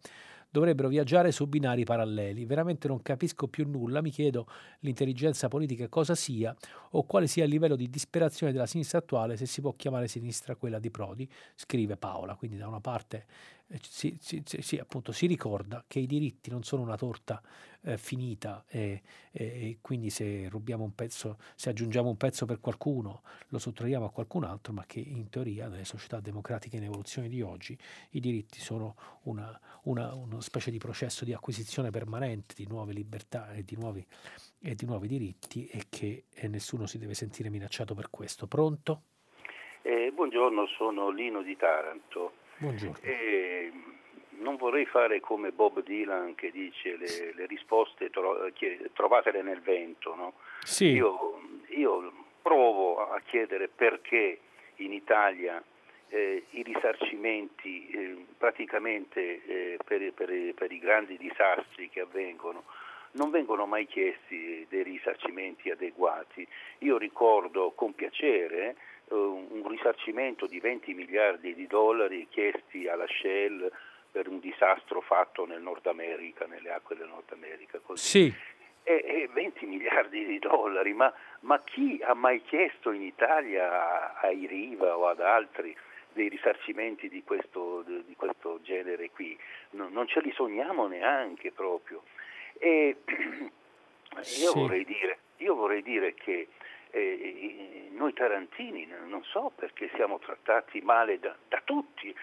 [0.49, 2.45] dovrebbero viaggiare su binari paralleli.
[2.45, 4.47] Veramente non capisco più nulla, mi chiedo
[4.79, 6.55] l'intelligenza politica cosa sia
[6.91, 10.55] o quale sia il livello di disperazione della sinistra attuale, se si può chiamare sinistra
[10.55, 12.35] quella di Prodi, scrive Paola.
[12.35, 13.25] Quindi da una parte
[13.81, 17.41] si, si, si, appunto, si ricorda che i diritti non sono una torta
[17.85, 19.01] eh, finita e,
[19.31, 24.05] e, e, quindi se rubiamo un pezzo, se aggiungiamo un pezzo per qualcuno, lo sottraiamo
[24.05, 27.77] a qualcun altro, ma che in teoria nelle società democratiche in evoluzione di oggi
[28.11, 33.53] i diritti sono una, una, una specie di processo di acquisizione permanente di nuove libertà
[33.53, 34.05] e di nuovi,
[34.61, 38.47] e di nuovi diritti e che e nessuno si deve sentire minacciato per questo.
[38.47, 39.01] Pronto?
[39.81, 42.42] Eh, buongiorno, sono Lino di Taranto.
[42.57, 42.97] Buongiorno.
[43.01, 43.71] Eh,
[44.39, 48.51] non vorrei fare come Bob Dylan che dice le, le risposte tro,
[48.93, 50.15] trovatele nel vento.
[50.15, 50.33] No?
[50.63, 50.91] Sì.
[50.91, 54.39] Io, io, provo a chiedere perché
[54.77, 55.63] in Italia
[56.09, 62.63] eh, i risarcimenti eh, praticamente eh, per, per, per i grandi disastri che avvengono
[63.13, 66.47] non vengono mai chiesti dei risarcimenti adeguati.
[66.79, 68.75] Io ricordo con piacere eh,
[69.09, 73.71] un risarcimento di 20 miliardi di dollari chiesti alla Shell
[74.11, 77.79] per un disastro fatto nel Nord America, nelle acque del Nord America.
[77.79, 78.05] Così.
[78.05, 78.33] Sì.
[78.83, 84.45] E, e 20 miliardi di dollari, ma, ma, chi ha mai chiesto in Italia ai
[84.45, 85.75] Riva o ad altri
[86.11, 89.37] dei risarcimenti di questo, di questo genere qui?
[89.71, 92.03] No, non ce li sogniamo neanche proprio.
[92.59, 94.53] E io, sì.
[94.53, 96.49] vorrei dire, io vorrei dire che
[96.93, 102.15] eh, noi tarantini non so perché siamo trattati male da, da tutti,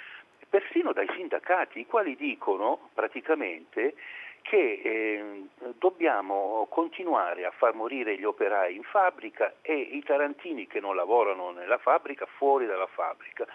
[0.48, 3.94] persino dai sindacati, i quali dicono praticamente
[4.42, 5.46] che eh,
[5.78, 11.50] dobbiamo continuare a far morire gli operai in fabbrica e i tarantini che non lavorano
[11.50, 13.46] nella fabbrica fuori dalla fabbrica.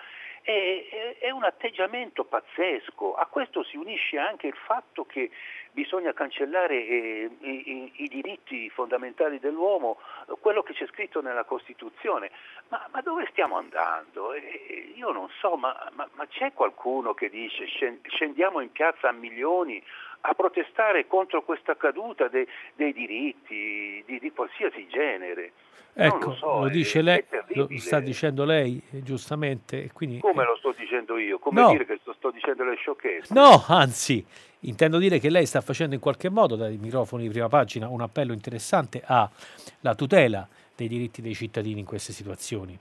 [0.46, 3.16] È, è, un atteggiamento pazzesco.
[3.16, 5.32] A questo si unisce anche il fatto che
[5.72, 9.98] bisogna cancellare eh, i, i, diritti fondamentali dell'uomo,
[10.42, 12.30] quello che c'è scritto nella Costituzione.
[12.68, 14.34] Ma, ma dove stiamo andando?
[14.34, 19.14] Eh, io non so, ma, ma, ma, c'è qualcuno che dice scendiamo in piazza a
[19.14, 19.84] milioni
[20.22, 25.52] a protestare contro questa caduta de, dei diritti di, di qualsiasi genere?
[25.98, 29.90] Ecco, lo, so, lo, dice è, lei, è lo sta dicendo lei giustamente.
[29.94, 31.40] Quindi, Come eh, lo sto dicendo io?
[31.40, 31.72] Come no.
[31.72, 33.34] dire che sto, sto dicendo le sciocchezze?
[33.34, 34.26] No, anzi,
[34.62, 38.02] intendo dire che lei sta facendo in qualche modo dai microfoni di prima pagina un
[38.02, 40.46] appello interessante alla tutela
[40.76, 42.78] dei diritti dei cittadini in queste situazioni.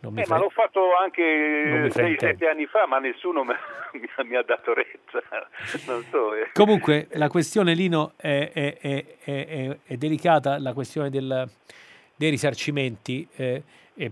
[0.00, 5.20] Eh, fre- ma l'ho fatto anche 6-7 anni fa, ma nessuno mi ha dato retta.
[6.10, 6.50] So, eh.
[6.52, 11.48] Comunque la questione, Lino, è, è, è, è delicata, la questione del,
[12.14, 13.62] dei risarcimenti, eh,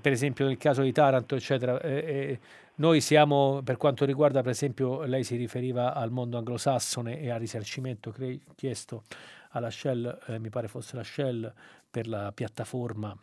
[0.01, 1.80] per esempio nel caso di Taranto, eccetera.
[1.80, 2.39] Eh, eh,
[2.76, 7.39] noi siamo, per quanto riguarda, per esempio, lei si riferiva al mondo anglosassone e al
[7.39, 8.14] risarcimento
[8.55, 9.05] chiesto
[9.51, 11.53] alla Shell, eh, mi pare fosse la Shell,
[11.91, 13.16] per la piattaforma,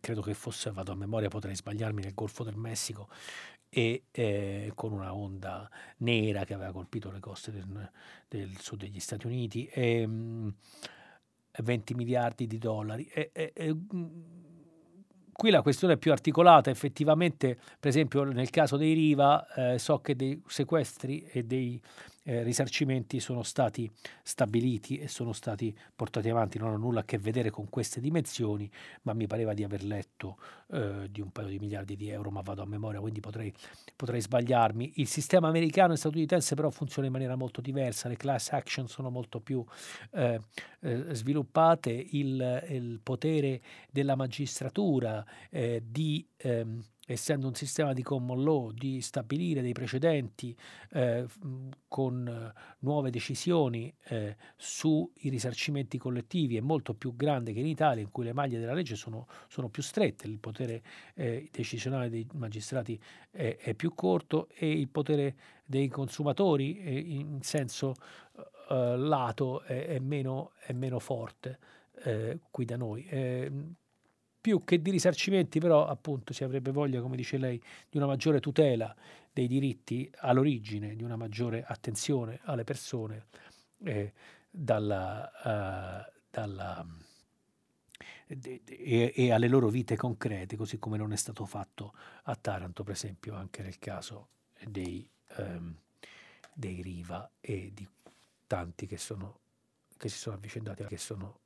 [0.00, 3.08] credo che fosse, vado a memoria, potrei sbagliarmi, nel Golfo del Messico,
[3.68, 5.68] e eh, con una onda
[5.98, 7.90] nera che aveva colpito le coste del,
[8.28, 9.66] del sud degli Stati Uniti.
[9.66, 10.54] E, mh,
[11.62, 13.06] 20 miliardi di dollari.
[13.06, 14.06] E, e, e, mm,
[15.32, 19.98] qui la questione è più articolata, effettivamente, per esempio nel caso dei Riva, eh, so
[20.00, 21.80] che dei sequestri e dei
[22.26, 23.90] eh, risarcimenti sono stati
[24.22, 28.68] stabiliti e sono stati portati avanti, non hanno nulla a che vedere con queste dimensioni,
[29.02, 30.36] ma mi pareva di aver letto
[30.72, 33.52] eh, di un paio di miliardi di euro, ma vado a memoria, quindi potrei,
[33.94, 34.94] potrei sbagliarmi.
[34.96, 39.08] Il sistema americano e statunitense però funziona in maniera molto diversa, le class action sono
[39.08, 39.64] molto più
[40.12, 40.40] eh,
[40.80, 43.60] eh sviluppate, il, il, potere
[43.90, 46.26] della magistratura eh, di...
[46.38, 50.54] Ehm, essendo un sistema di common law, di stabilire dei precedenti
[50.90, 51.24] eh,
[51.86, 58.02] con eh, nuove decisioni eh, sui risarcimenti collettivi è molto più grande che in Italia,
[58.02, 60.82] in cui le maglie della legge sono, sono più strette, il potere
[61.14, 63.00] eh, decisionale dei magistrati
[63.30, 67.94] è, è, più corto e il potere dei consumatori eh, in senso
[68.68, 71.58] eh, lato è, è, meno, è, meno, forte
[72.50, 73.02] qui da noi
[74.46, 78.38] più che di risarcimenti, però appunto si avrebbe voglia, come dice lei, di una maggiore
[78.38, 78.94] tutela
[79.32, 83.26] dei diritti all'origine, di una maggiore attenzione alle persone
[83.82, 84.12] eh,
[84.48, 85.28] dalla,
[86.06, 86.86] uh, dalla,
[88.28, 91.92] e, e, alle loro vite concrete, così come non è stato fatto
[92.22, 94.28] a Taranto, per esempio, anche nel caso
[94.64, 95.74] dei, um,
[96.54, 97.84] dei Riva e di
[98.46, 99.40] tanti che, sono,
[99.96, 101.40] che si sono avvicendati, che sono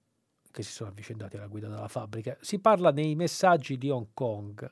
[0.50, 2.36] che si sono avvicendati alla guida della fabbrica.
[2.40, 4.70] Si parla nei messaggi di Hong Kong.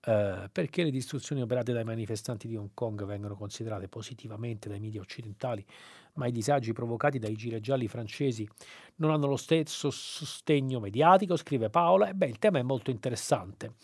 [0.00, 5.00] Eh, perché le distruzioni operate dai manifestanti di Hong Kong vengono considerate positivamente dai media
[5.00, 5.64] occidentali,
[6.14, 8.48] ma i disagi provocati dai gialli francesi
[8.96, 12.08] non hanno lo stesso sostegno mediatico, scrive Paola.
[12.08, 13.74] E beh, il tema è molto interessante.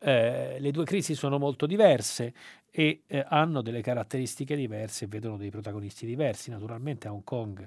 [0.00, 2.34] Eh, le due crisi sono molto diverse
[2.70, 6.50] e eh, hanno delle caratteristiche diverse e vedono dei protagonisti diversi.
[6.50, 7.66] Naturalmente a Hong Kong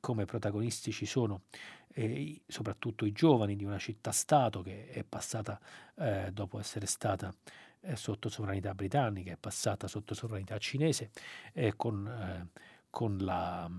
[0.00, 1.42] come protagonisti ci sono
[2.04, 5.60] eh, soprattutto i giovani di una città-stato che è passata
[5.96, 7.32] eh, dopo essere stata
[7.80, 11.10] eh, sotto sovranità britannica, è passata sotto sovranità cinese
[11.76, 13.70] con, eh, con, la,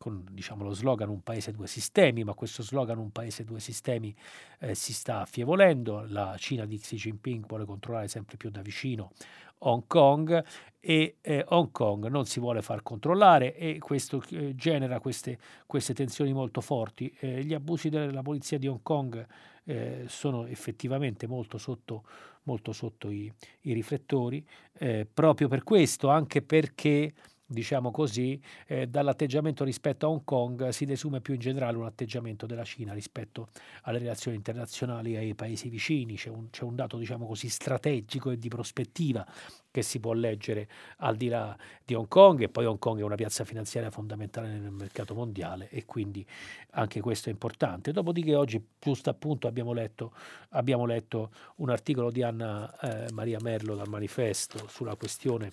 [0.00, 4.16] con diciamo, lo slogan un paese due sistemi, ma questo slogan un paese due sistemi
[4.60, 9.10] eh, si sta affievolendo, la Cina di Xi Jinping vuole controllare sempre più da vicino
[9.58, 10.42] Hong Kong
[10.80, 15.92] e eh, Hong Kong non si vuole far controllare e questo eh, genera queste, queste,
[15.92, 17.14] tensioni molto forti.
[17.20, 19.26] Eh, gli abusi della polizia di Hong Kong
[19.64, 22.04] eh, sono effettivamente molto sotto,
[22.44, 23.30] molto sotto i,
[23.62, 24.42] i riflettori,
[24.78, 27.12] eh, proprio per questo, anche perché
[27.50, 32.46] diciamo così, eh, dall'atteggiamento rispetto a Hong Kong si desume più in generale un atteggiamento
[32.46, 33.48] della Cina rispetto
[33.82, 38.30] alle relazioni internazionali e ai paesi vicini, c'è un, c'è un dato diciamo così strategico
[38.30, 39.26] e di prospettiva
[39.68, 43.02] che si può leggere al di là di Hong Kong e poi Hong Kong è
[43.02, 46.24] una piazza finanziaria fondamentale nel mercato mondiale e quindi
[46.70, 47.90] anche questo è importante.
[47.90, 50.12] Dopodiché oggi giusto appunto abbiamo letto,
[50.50, 55.50] abbiamo letto un articolo di Anna eh, Maria Merlo dal manifesto sulla questione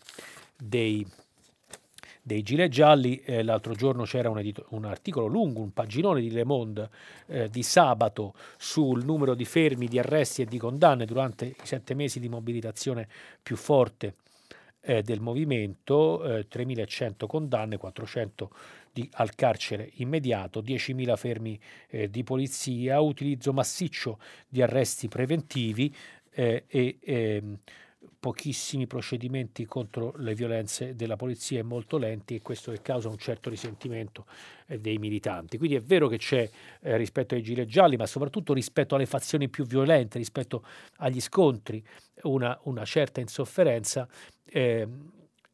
[0.56, 1.06] dei
[2.28, 3.22] dei gilet gialli.
[3.24, 6.90] Eh, l'altro giorno c'era un, edito- un, articolo lungo, un paginone di Le Monde
[7.28, 11.94] eh, di sabato sul numero di fermi, di arresti e di condanne durante i sette
[11.94, 13.08] mesi di mobilitazione
[13.42, 14.16] più forte
[14.82, 18.52] eh, del movimento, 3.100 eh, condanne, 400
[18.92, 21.58] di, al carcere immediato, 10.000 fermi
[21.88, 24.20] eh, di polizia, utilizzo massiccio
[24.50, 25.96] di arresti preventivi
[26.32, 27.58] eh, e ehm,
[28.20, 33.18] pochissimi procedimenti contro le violenze della polizia e molto lenti e questo che causa un
[33.18, 34.26] certo risentimento
[34.68, 35.58] eh, dei militanti.
[35.58, 36.50] Quindi è vero che c'è
[36.82, 40.66] eh, rispetto ai gilet gialli, ma soprattutto rispetto alle fazioni più violente, rispetto
[40.98, 41.84] agli scontri,
[42.24, 44.08] una, una certa insofferenza.
[44.46, 44.88] Eh,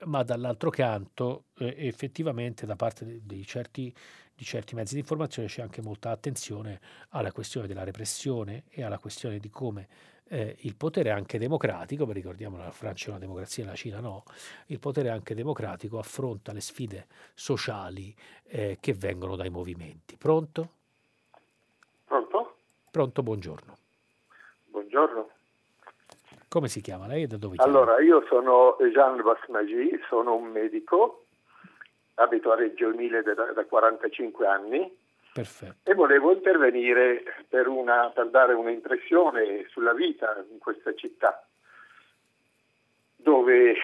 [0.05, 3.93] ma dall'altro canto eh, effettivamente da parte di, di, certi,
[4.35, 8.99] di certi mezzi di informazione c'è anche molta attenzione alla questione della repressione e alla
[8.99, 9.87] questione di come
[10.29, 14.23] eh, il potere anche democratico, perché ricordiamo la Francia è una democrazia, la Cina no,
[14.67, 18.13] il potere anche democratico affronta le sfide sociali
[18.47, 20.17] eh, che vengono dai movimenti.
[20.17, 20.69] Pronto?
[22.05, 22.55] Pronto?
[22.91, 23.77] Pronto, buongiorno.
[24.65, 25.29] Buongiorno.
[26.47, 27.71] Come si chiama lei e da dove chiama?
[27.71, 31.25] Allora, io sono Jean Basmagi, sono un medico,
[32.15, 35.01] abito a Reggio Emilia da, da 45 anni
[35.33, 35.89] Perfetto.
[35.89, 41.43] E volevo intervenire per, una, per dare un'impressione sulla vita in questa città,
[43.15, 43.75] dove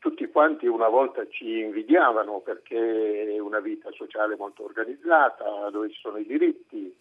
[0.00, 6.00] tutti quanti una volta ci invidiavano perché è una vita sociale molto organizzata, dove ci
[6.00, 6.92] sono i diritti,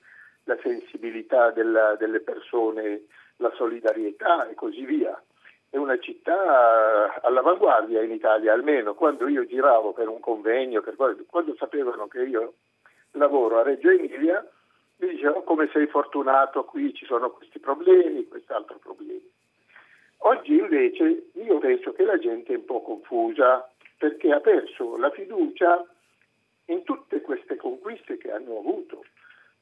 [0.43, 3.05] la sensibilità della, delle persone,
[3.37, 5.19] la solidarietà e così via.
[5.67, 10.83] È una città all'avanguardia in Italia, almeno quando io giravo per un convegno,
[11.27, 12.53] quando sapevano che io
[13.17, 14.45] lavoro a Reggio Emilia,
[14.97, 19.19] mi dicevano come sei fortunato, qui ci sono questi problemi, quest'altro problema.
[20.19, 25.11] Oggi invece io penso che la gente è un po' confusa perché ha perso la
[25.11, 25.85] fiducia
[26.65, 29.03] in tutte queste conquiste che hanno avuto,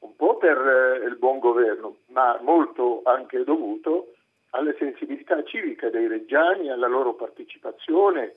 [0.00, 4.14] un po' per eh, il buon governo, ma molto anche dovuto
[4.50, 8.34] alle sensibilità civiche dei reggiani, alla loro partecipazione,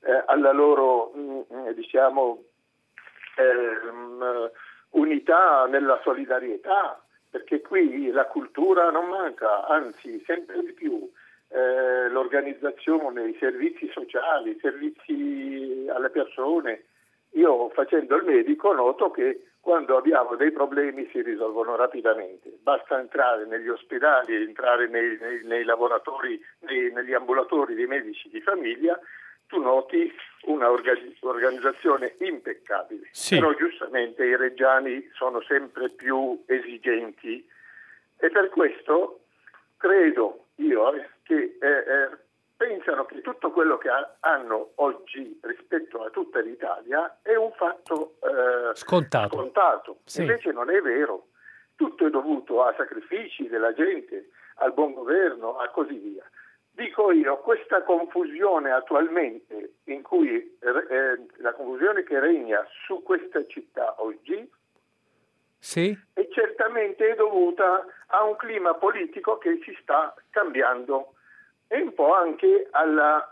[0.00, 2.42] eh, alla loro mh, mm, diciamo,
[3.36, 4.50] eh,
[4.90, 11.10] unità nella solidarietà, perché qui la cultura non manca, anzi sempre di più.
[11.48, 16.84] Eh, l'organizzazione, i servizi sociali, i servizi alle persone.
[17.32, 22.56] Io facendo il medico noto che quando abbiamo dei problemi si risolvono rapidamente.
[22.62, 28.40] Basta entrare negli ospedali, entrare nei, nei, nei laboratori, nei, negli ambulatori dei medici di
[28.40, 28.98] famiglia
[29.46, 30.12] tu noti
[30.46, 33.38] una organizzazione impeccabile, sì.
[33.38, 37.46] però giustamente i reggiani sono sempre più esigenti
[38.18, 39.20] e per questo
[39.76, 42.08] credo io eh, che eh, eh,
[42.56, 48.16] pensano che tutto quello che ha, hanno oggi rispetto a tutta l'Italia è un fatto
[48.22, 49.36] eh, scontato.
[49.36, 49.98] scontato.
[50.04, 50.22] Sì.
[50.22, 51.28] Invece non è vero,
[51.74, 56.24] tutto è dovuto a sacrifici della gente, al buon governo, a così via.
[56.76, 63.94] Dico io, questa confusione attualmente, in cui eh, la confusione che regna su questa città
[64.02, 64.46] oggi,
[65.58, 65.98] sì.
[66.12, 71.14] è certamente dovuta a un clima politico che si sta cambiando
[71.66, 73.26] e un po' anche alla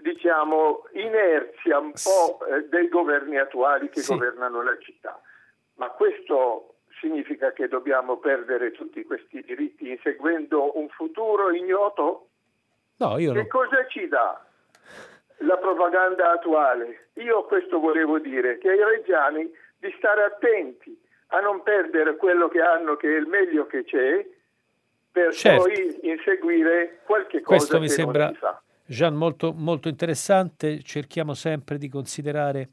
[0.00, 4.14] diciamo, inerzia un po' eh, dei governi attuali che sì.
[4.14, 5.20] governano la città.
[5.74, 12.27] Ma questo significa che dobbiamo perdere tutti questi diritti inseguendo un futuro ignoto?
[12.98, 13.48] No, io che non...
[13.48, 14.44] cosa ci dà
[15.38, 17.08] la propaganda attuale?
[17.14, 22.60] Io questo volevo dire, che ai reggiani di stare attenti a non perdere quello che
[22.60, 24.26] hanno, che è il meglio che c'è,
[25.10, 25.62] per certo.
[25.62, 28.32] poi inseguire qualche cosa questo mi sembra,
[28.84, 30.82] Gian, molto, molto interessante.
[30.82, 32.70] Cerchiamo sempre di considerare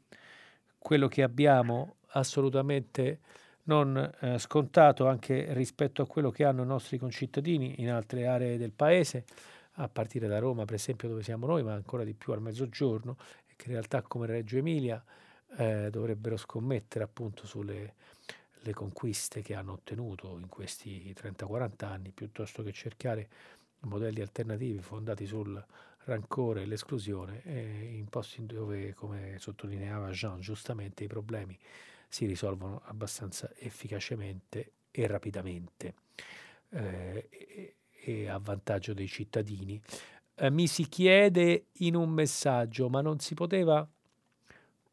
[0.78, 3.18] quello che abbiamo assolutamente
[3.64, 8.56] non eh, scontato anche rispetto a quello che hanno i nostri concittadini in altre aree
[8.56, 9.24] del paese
[9.78, 13.16] a partire da Roma, per esempio, dove siamo noi, ma ancora di più al mezzogiorno,
[13.46, 15.02] e che in realtà come Reggio Emilia
[15.56, 17.94] eh, dovrebbero scommettere appunto sulle
[18.66, 23.28] le conquiste che hanno ottenuto in questi 30-40 anni, piuttosto che cercare
[23.80, 25.64] modelli alternativi fondati sul
[26.04, 31.56] rancore e l'esclusione, eh, in posti dove, come sottolineava Jean, giustamente i problemi
[32.08, 35.94] si risolvono abbastanza efficacemente e rapidamente.
[36.70, 37.74] Eh, e
[38.28, 39.80] a vantaggio dei cittadini.
[40.38, 43.86] Eh, mi si chiede in un messaggio, ma non si poteva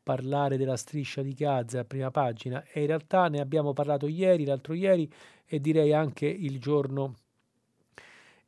[0.04, 2.64] parlare della striscia di Gaza a prima pagina?
[2.72, 5.12] E in realtà ne abbiamo parlato ieri, l'altro ieri
[5.46, 7.16] e direi anche il giorno,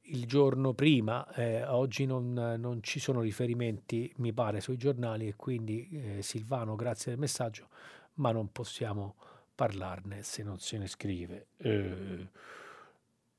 [0.03, 1.27] il giorno prima.
[1.33, 6.75] Eh, oggi non, non, ci sono riferimenti, mi pare, sui giornali e quindi eh, Silvano,
[6.75, 7.67] grazie del messaggio,
[8.15, 9.15] ma non possiamo
[9.55, 11.47] parlarne se non se ne scrive.
[11.57, 12.27] Eh,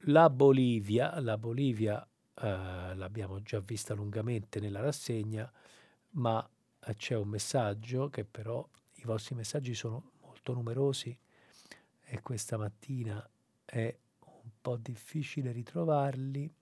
[0.09, 5.51] la Bolivia, la Bolivia eh, l'abbiamo già vista lungamente nella rassegna,
[6.11, 6.49] ma
[6.81, 11.17] eh, c'è un messaggio che però i vostri messaggi sono molto numerosi
[12.03, 13.29] e questa mattina
[13.65, 16.53] è un po' difficile ritrovarli.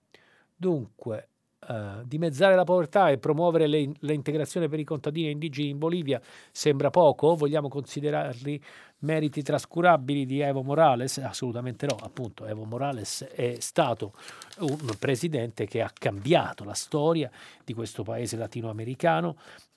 [0.55, 1.29] Dunque,
[1.67, 6.91] Uh, dimezzare la povertà e promuovere le, l'integrazione per i contadini indigeni in Bolivia sembra
[6.91, 7.35] poco?
[7.35, 8.61] Vogliamo considerarli
[8.99, 11.17] meriti trascurabili di Evo Morales?
[11.17, 14.13] Assolutamente no, appunto Evo Morales è stato
[14.59, 17.31] un presidente che ha cambiato la storia
[17.63, 19.35] di questo paese latinoamericano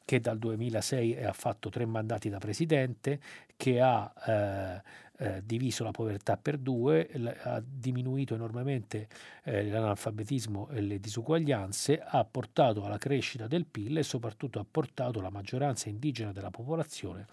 [0.09, 3.20] che dal 2006 ha fatto tre mandati da presidente,
[3.59, 4.82] che ha eh,
[5.19, 9.09] eh, diviso la povertà per due, l- ha diminuito enormemente
[9.45, 15.21] eh, l'analfabetismo e le disuguaglianze, ha portato alla crescita del PIL e soprattutto ha portato
[15.21, 17.27] la maggioranza indigena della popolazione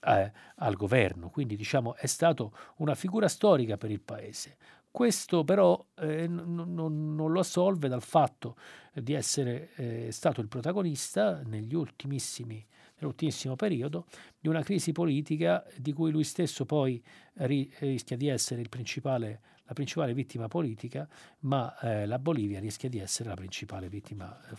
[0.00, 1.30] eh, al governo.
[1.30, 4.56] Quindi diciamo è stato una figura storica per il paese.
[4.90, 8.56] Questo però eh, n- n- non lo assolve dal fatto
[8.92, 12.64] di essere eh, stato il protagonista negli ultimissimi,
[13.02, 14.06] nell'ultimissimo periodo
[14.38, 17.02] di una crisi politica di cui lui stesso poi
[17.34, 21.08] ri- rischia di essere principale, la principale vittima politica,
[21.40, 24.56] ma eh, la Bolivia rischia di essere la principale vittima, eh,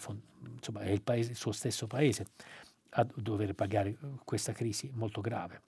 [0.56, 2.28] insomma è il, paese, il suo stesso paese
[2.96, 5.62] a dover pagare questa crisi molto grave.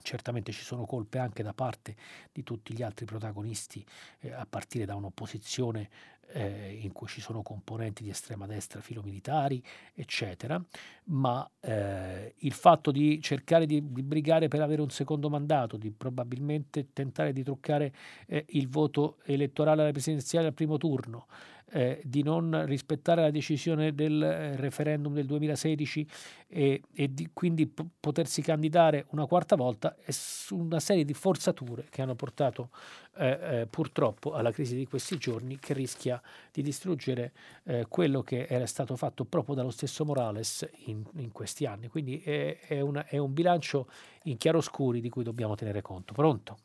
[0.00, 1.96] Certamente ci sono colpe anche da parte
[2.32, 3.84] di tutti gli altri protagonisti,
[4.20, 5.90] eh, a partire da un'opposizione
[6.32, 9.62] eh, in cui ci sono componenti di estrema destra filomilitari,
[9.94, 10.62] eccetera,
[11.04, 15.90] ma eh, il fatto di cercare di, di, brigare per avere un secondo mandato, di
[15.90, 17.92] probabilmente tentare di truccare
[18.26, 21.26] eh, il voto elettorale alle presidenziali al primo turno,
[21.70, 26.06] eh, di non rispettare la decisione del eh, referendum del 2016
[26.48, 30.12] e, e di quindi p- potersi candidare una quarta volta è
[30.50, 32.70] una serie di forzature che hanno portato
[33.16, 36.20] eh, eh, purtroppo alla crisi di questi giorni che rischia
[36.52, 37.32] di distruggere
[37.64, 41.88] eh, quello che era stato fatto proprio dallo stesso Morales in, in questi anni.
[41.88, 43.88] Quindi è, è, una, è un bilancio
[44.24, 46.12] in chiaroscuri di cui dobbiamo tenere conto.
[46.12, 46.56] Pronto?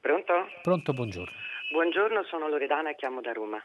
[0.00, 0.32] Pronto?
[0.62, 1.55] Pronto, buongiorno.
[1.70, 3.62] Buongiorno, sono Loredana e chiamo da Roma.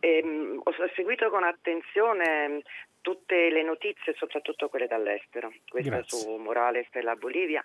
[0.00, 0.22] E,
[0.62, 2.62] ho seguito con attenzione
[3.00, 6.18] tutte le notizie, soprattutto quelle dall'estero, questa Grazie.
[6.18, 7.62] su Morales e la Bolivia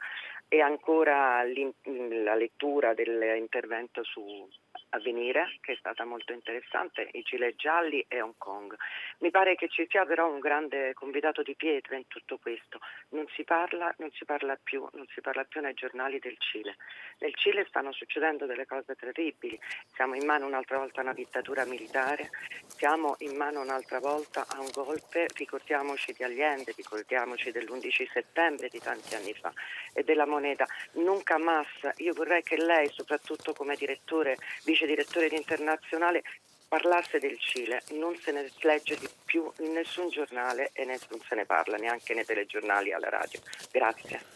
[0.48, 4.48] e ancora la lettura dell'intervento su
[4.90, 8.76] Avvenire, che è stata molto interessante, i gilet gialli e Hong Kong.
[9.20, 12.80] Mi pare che ci sia però un grande convitato di pietra in tutto questo.
[13.10, 16.78] Non si parla, non si parla più, non si parla più nei giornali del Cile.
[17.20, 19.60] Nel Cile stanno succedendo delle cose terribili.
[19.94, 22.30] Siamo in mano un'altra volta a una dittatura militare,
[22.68, 28.80] siamo in mano un'altra volta a un golpe, ricordiamoci di Allende, ricordiamoci dell'11 settembre di
[28.80, 29.52] tanti anni fa
[29.94, 30.66] e della moneta.
[30.94, 31.68] Nunca más,
[31.98, 34.38] io vorrei che lei, soprattutto come direttore,
[34.68, 36.24] vice direttore di internazionale,
[36.68, 40.98] parlasse del Cile, non se ne legge di più in nessun giornale e non
[41.28, 43.40] se ne parla neanche nei telegiornali alla radio.
[43.72, 44.36] Grazie.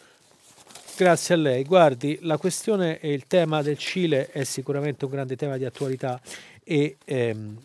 [0.96, 1.64] Grazie a lei.
[1.64, 6.18] Guardi, la questione e il tema del Cile è sicuramente un grande tema di attualità
[6.64, 7.62] e ehm,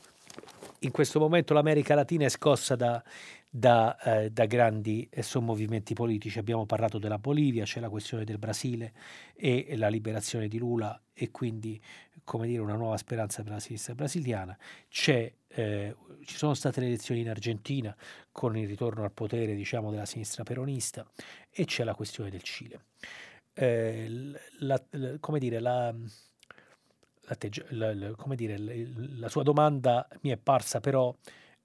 [0.79, 3.01] in questo momento l'America Latina è scossa da,
[3.49, 6.39] da, eh, da grandi eh, sommovimenti politici.
[6.39, 8.93] Abbiamo parlato della Bolivia, c'è la questione del Brasile
[9.35, 11.81] e la liberazione di Lula e quindi
[12.27, 14.57] come dire, una nuova speranza per la sinistra brasiliana.
[14.89, 15.95] C'è, eh,
[16.25, 17.95] ci sono state le elezioni in Argentina
[18.33, 21.09] con il ritorno al potere diciamo, della sinistra peronista
[21.49, 22.81] e c'è la questione del Cile.
[23.53, 24.07] Eh,
[24.59, 25.95] la, la, come dire, la,
[28.17, 31.15] come dire, la sua domanda mi è parsa però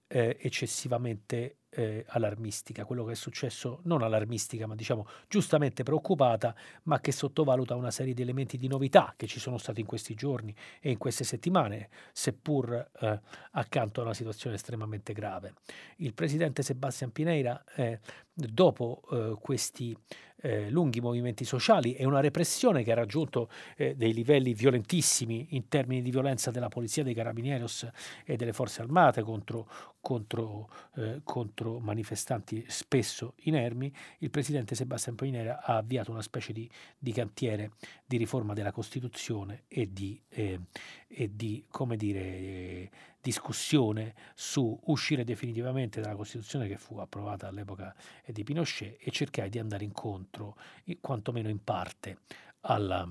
[0.07, 6.55] eh, eccessivamente eh, allarmistica, quello che è successo, non allarmistica, ma diciamo giustamente preoccupata,
[6.85, 10.15] ma che sottovaluta una serie di elementi di novità che ci sono stati in questi
[10.15, 13.21] giorni e in queste settimane, seppur eh,
[13.53, 15.55] accanto a una situazione estremamente grave.
[15.97, 18.01] Il presidente Sebastian Pineira, eh,
[18.33, 19.97] dopo eh, questi
[20.43, 25.69] eh, lunghi movimenti sociali e una repressione che ha raggiunto eh, dei livelli violentissimi in
[25.69, 27.89] termini di violenza della polizia, dei carabinieros
[28.25, 29.69] e delle forze armate contro,
[30.01, 36.69] contro, eh, contro manifestanti spesso inermi, il presidente Sebastian Pinera ha avviato una specie di,
[36.99, 37.73] di cantiere
[38.05, 40.59] di riforma della Costituzione e di, eh,
[41.07, 42.91] e di come dire,
[43.23, 47.95] discussione su uscire definitivamente dalla Costituzione che fu approvata all'epoca
[48.27, 50.57] di Pinochet e cercare di andare incontro,
[51.01, 52.19] quantomeno in parte,
[52.63, 53.09] alla,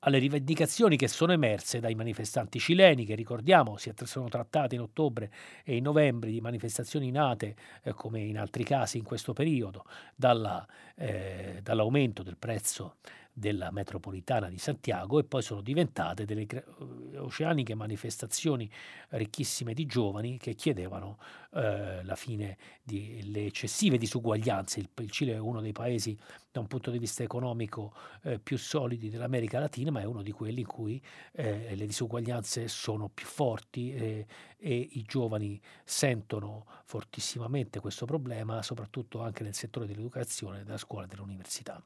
[0.00, 5.30] alle rivendicazioni che sono emerse dai manifestanti cileni, che ricordiamo si sono trattate in ottobre
[5.64, 7.54] e in novembre di manifestazioni nate,
[7.84, 9.84] eh, come in altri casi in questo periodo,
[10.16, 12.96] dalla, eh, dall'aumento del prezzo
[13.38, 16.46] della metropolitana di Santiago e poi sono diventate delle
[17.18, 18.68] oceaniche manifestazioni
[19.10, 21.18] ricchissime di giovani che chiedevano
[21.52, 24.80] eh, la fine delle eccessive disuguaglianze.
[24.80, 26.16] Il, il, Cile è uno dei paesi
[26.56, 27.92] da un punto di vista economico
[28.22, 31.00] eh, più solidi dell'America Latina, ma è uno di quelli in cui
[31.32, 34.26] eh, le disuguaglianze sono più forti e
[34.68, 41.82] i giovani sentono fortissimamente questo problema, soprattutto anche nel settore dell'educazione, della scuola e dell'università.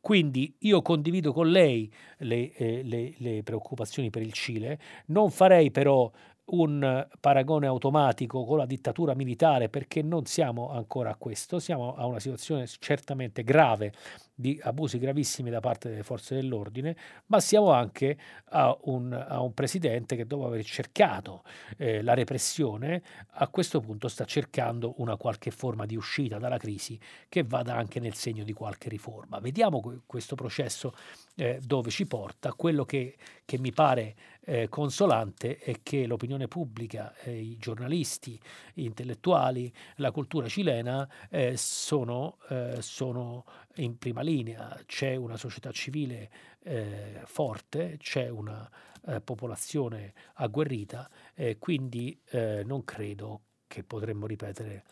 [0.00, 5.70] Quindi io condivido con lei le, eh, le, le preoccupazioni per il Cile, non farei
[5.70, 6.10] però
[6.46, 12.06] un paragone automatico con la dittatura militare perché non siamo ancora a questo, siamo a
[12.06, 13.92] una situazione certamente grave
[14.34, 18.18] di abusi gravissimi da parte delle forze dell'ordine, ma siamo anche
[18.50, 21.42] a un, a un presidente che dopo aver cercato
[21.76, 23.02] eh, la repressione,
[23.32, 28.00] a questo punto sta cercando una qualche forma di uscita dalla crisi che vada anche
[28.00, 29.38] nel segno di qualche riforma.
[29.38, 30.94] Vediamo questo processo
[31.36, 32.52] eh, dove ci porta.
[32.52, 34.14] Quello che, che mi pare
[34.44, 38.38] eh, consolante è che l'opinione pubblica, eh, i giornalisti,
[38.74, 43.44] gli intellettuali, la cultura cilena eh, sono, eh, sono
[43.76, 46.30] in prima linea, c'è una società civile
[46.64, 48.68] eh, forte, c'è una
[49.06, 54.84] eh, popolazione agguerrita, eh, quindi eh, non credo che potremmo ripetere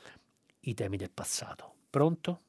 [0.61, 1.75] i temi del passato.
[1.91, 2.41] Pronto?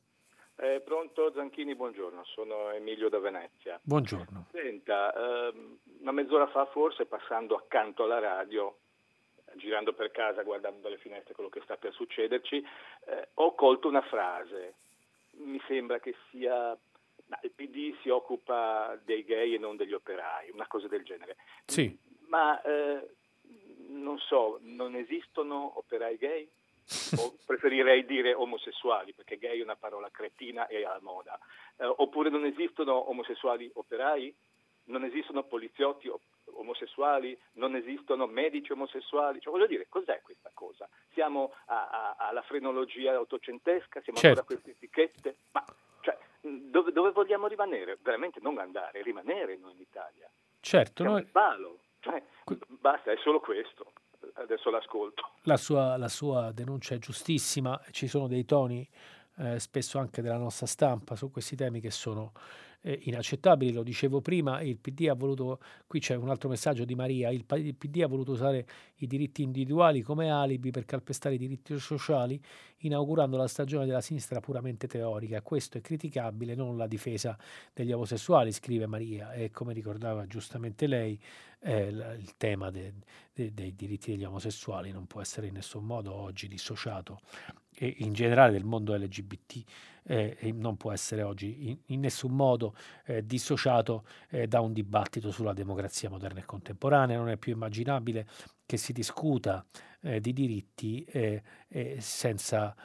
[0.55, 3.79] Eh, pronto Zanchini, buongiorno, sono Emilio da Venezia.
[3.81, 4.47] Buongiorno.
[4.51, 8.77] Senta, ehm, una mezz'ora fa forse passando accanto alla radio,
[9.55, 12.63] girando per casa, guardando dalle finestre quello che sta per succederci,
[13.05, 14.75] eh, ho colto una frase
[15.43, 16.77] mi sembra che sia
[17.43, 21.37] il PD si occupa dei gay e non degli operai, una cosa del genere.
[21.65, 21.97] Sì.
[22.27, 23.07] Ma eh,
[23.87, 26.49] non so, non esistono operai gay?
[27.17, 31.39] o preferirei dire omosessuali, perché gay è una parola cretina e alla moda.
[31.77, 34.35] Eh, oppure non esistono omosessuali operai?
[34.85, 36.09] Non esistono poliziotti
[36.55, 37.37] omosessuali?
[37.53, 39.39] Non esistono medici omosessuali?
[39.39, 40.87] Cioè, voglio dire, cos'è questa cosa?
[41.13, 44.01] Siamo a, a, alla frenologia ottocentesca?
[44.01, 44.39] Siamo certo.
[44.39, 45.35] ancora a queste etichette?
[45.51, 45.63] Ma
[46.01, 47.97] cioè, dove, dove, vogliamo rimanere?
[48.01, 50.29] Veramente non andare, rimanere noi in Italia.
[50.59, 51.03] Certo.
[51.03, 51.23] Noi...
[51.25, 51.79] Palo.
[51.99, 52.21] Cioè,
[52.67, 53.91] basta, è solo questo
[54.35, 55.31] adesso l'ascolto.
[55.43, 58.87] La sua, la sua, denuncia è giustissima, ci sono dei toni
[59.37, 62.31] eh, spesso anche della nostra stampa su questi temi che sono
[62.81, 66.95] eh, inaccettabili, lo dicevo prima, il PD ha voluto, qui c'è un altro messaggio di
[66.95, 68.65] Maria, il, PD ha voluto usare
[68.97, 72.41] i diritti individuali come alibi per calpestare i diritti sociali,
[72.79, 75.41] inaugurando la stagione della sinistra puramente teorica.
[75.41, 77.37] Questo è criticabile, non la difesa
[77.73, 81.19] degli omosessuali, scrive Maria, e come ricordava giustamente lei,
[81.63, 82.93] eh, il tema de,
[83.31, 87.21] de, dei diritti degli omosessuali non può essere in nessun modo oggi dissociato
[87.73, 89.63] e in generale del mondo LGBT
[90.03, 92.75] eh, non può essere oggi in, in nessun modo
[93.05, 97.17] eh, dissociato eh, da un dibattito sulla democrazia moderna e contemporanea.
[97.17, 98.27] Non è più immaginabile
[98.65, 99.65] che si discuta
[100.01, 101.41] eh, di diritti eh,
[101.99, 102.75] senza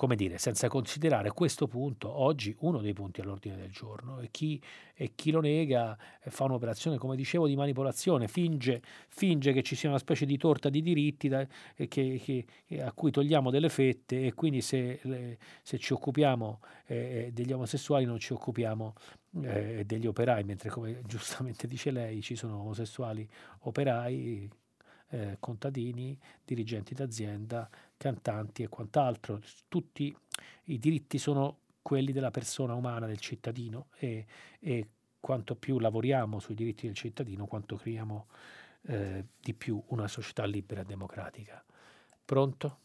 [0.00, 4.20] come dire, senza considerare questo punto oggi uno dei punti all'ordine del giorno.
[4.20, 4.58] E chi,
[4.94, 9.76] e chi lo nega eh, fa un'operazione, come dicevo, di manipolazione, finge, finge che ci
[9.76, 11.46] sia una specie di torta di diritti da,
[11.76, 12.46] che, che,
[12.80, 18.06] a cui togliamo delle fette e quindi se, se ci occupiamo eh, eh, degli omosessuali
[18.06, 18.94] non ci occupiamo
[19.42, 23.28] eh, degli operai, mentre come giustamente dice lei ci sono omosessuali
[23.64, 24.48] operai
[25.10, 29.40] eh, contadini, dirigenti d'azienda, cantanti e quant'altro.
[29.68, 30.14] Tutti
[30.64, 34.26] i diritti sono quelli della persona umana, del cittadino e,
[34.60, 34.86] e
[35.20, 38.26] quanto più lavoriamo sui diritti del cittadino, quanto creiamo
[38.86, 41.62] eh, di più una società libera e democratica.
[42.24, 42.78] Pronto?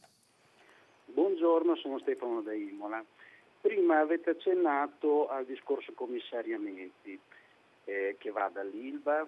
[1.06, 3.04] Buongiorno, sono Stefano da Imola.
[3.62, 7.20] Prima avete accennato al discorso commissariamenti
[7.86, 9.28] eh, che va dall'ILVA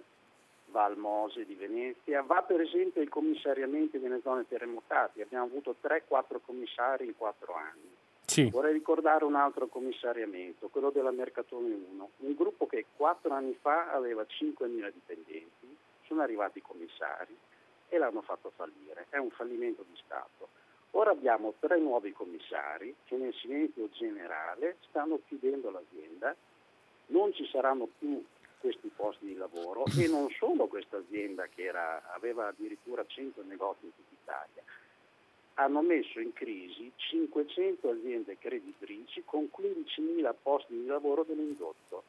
[0.72, 5.76] va al Mose di Venezia, va per esempio ai commissariamenti nelle zone terremotate, abbiamo avuto
[5.82, 7.96] 3-4 commissari in 4 anni.
[8.26, 8.50] Sì.
[8.50, 13.92] Vorrei ricordare un altro commissariamento, quello della Mercatone 1, un gruppo che 4 anni fa
[13.92, 17.36] aveva 5.000 dipendenti, sono arrivati i commissari
[17.90, 20.50] e l'hanno fatto fallire, è un fallimento di Stato.
[20.92, 26.36] Ora abbiamo tre nuovi commissari che nel silenzio generale stanno chiudendo l'azienda,
[27.08, 28.24] non ci saranno più
[28.60, 33.86] questi posti di lavoro e non solo questa azienda che era, aveva addirittura 100 negozi
[33.86, 34.64] in tutta Italia,
[35.56, 42.04] hanno messo in crisi 500 aziende creditrici con 15.000 posti di lavoro dell'indotto.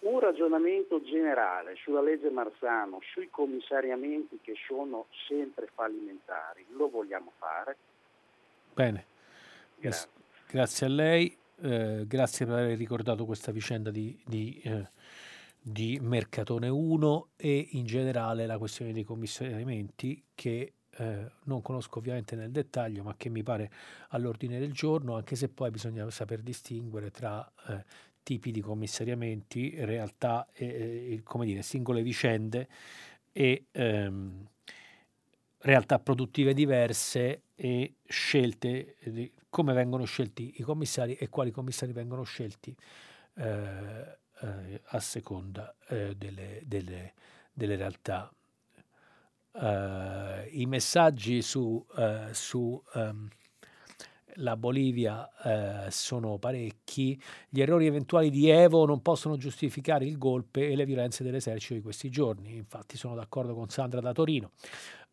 [0.00, 7.76] Un ragionamento generale sulla legge Marzano, sui commissariamenti che sono sempre fallimentari, lo vogliamo fare?
[8.74, 9.06] Bene,
[9.78, 10.08] grazie,
[10.48, 14.88] grazie a lei, eh, grazie per aver ricordato questa vicenda di, di eh,
[15.62, 22.34] di Mercatone 1 e in generale la questione dei commissariamenti che eh, non conosco ovviamente
[22.34, 23.70] nel dettaglio ma che mi pare
[24.08, 27.84] all'ordine del giorno anche se poi bisogna saper distinguere tra eh,
[28.22, 32.68] tipi di commissariamenti, realtà, e, come dire, singole vicende
[33.32, 34.46] e ehm,
[35.58, 42.22] realtà produttive diverse e scelte di come vengono scelti i commissari e quali commissari vengono
[42.22, 42.74] scelti
[43.34, 47.14] eh, eh, a seconda eh, delle, delle,
[47.52, 48.30] delle, realtà.
[49.52, 53.28] Uh, I messaggi su, uh, su um,
[54.36, 57.20] la Bolivia uh, sono parecchi,
[57.50, 61.82] gli errori eventuali di Evo non possono giustificare il golpe e le violenze dell'esercito di
[61.82, 64.52] questi giorni, infatti sono d'accordo con Sandra da Torino.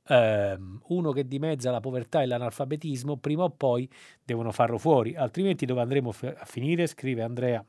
[0.07, 3.87] Um, uno che dimezza la povertà e l'analfabetismo, prima o poi
[4.23, 7.63] devono farlo fuori, altrimenti dove andremo a finire, scrive Andrea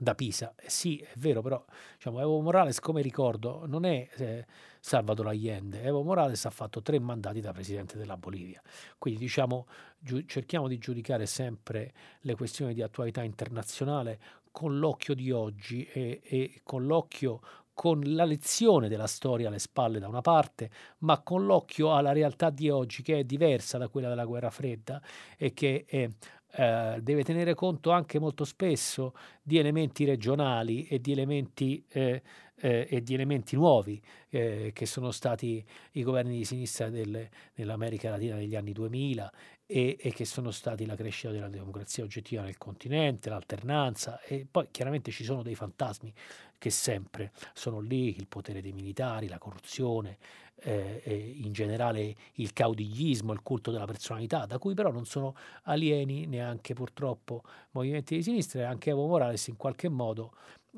[0.00, 0.54] da Pisa.
[0.56, 1.62] Eh sì, è vero, però
[1.96, 4.46] diciamo, Evo Morales, come ricordo, non è eh,
[4.80, 5.82] Salvador Allende.
[5.82, 8.62] Evo Morales ha fatto tre mandati da presidente della Bolivia.
[8.96, 9.66] Quindi diciamo,
[9.98, 14.20] giu- cerchiamo di giudicare sempre le questioni di attualità internazionale
[14.52, 17.40] con l'occhio di oggi e, e con l'occhio
[17.78, 20.68] con la lezione della storia alle spalle da una parte,
[20.98, 25.00] ma con l'occhio alla realtà di oggi che è diversa da quella della guerra fredda
[25.36, 26.08] e che è
[26.52, 32.22] eh, deve tenere conto anche molto spesso di elementi regionali e di elementi eh,
[32.60, 34.00] eh, e di elementi nuovi
[34.30, 39.32] eh, che sono stati i governi di sinistra del, nell'America Latina negli anni 2000
[39.70, 44.68] e, e, che sono stati la crescita della democrazia oggettiva nel continente, l'alternanza e poi
[44.70, 46.10] chiaramente ci sono dei fantasmi
[46.56, 50.16] che sempre sono lì, il potere dei militari, la corruzione,
[50.60, 56.26] eh, in generale il caudigliismo, il culto della personalità, da cui però non sono alieni
[56.26, 57.42] neanche purtroppo
[57.72, 60.32] movimenti di sinistra e anche Evo Morales in qualche modo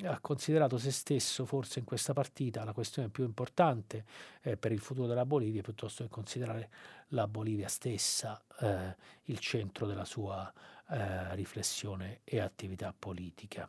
[0.06, 4.04] ha considerato se stesso forse in questa partita la questione più importante
[4.42, 6.68] eh, per il futuro della Bolivia piuttosto che considerare
[7.08, 8.94] la Bolivia stessa eh,
[9.24, 10.52] il centro della sua
[10.90, 13.68] eh, riflessione e attività politica.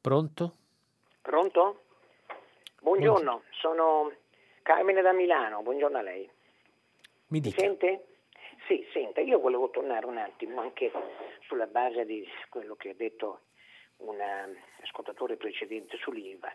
[0.00, 0.54] Pronto?
[1.22, 1.82] Pronto?
[2.80, 4.12] Buongiorno, sono
[4.62, 6.30] Carmine da Milano, buongiorno a lei.
[7.28, 8.06] Mi, Mi sente?
[8.66, 10.90] Sì, senta, io volevo tornare un attimo anche
[11.46, 13.40] sulla base di quello che ha detto
[13.98, 16.52] un eh, ascoltatore precedente sull'ILVA.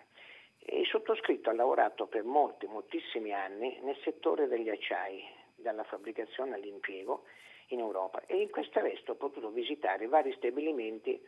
[0.71, 5.23] Il sottoscritto ha lavorato per molti, moltissimi anni nel settore degli acciai,
[5.55, 7.23] dalla fabbricazione all'impiego
[7.67, 11.21] in Europa e in questa veste ho potuto visitare vari stabilimenti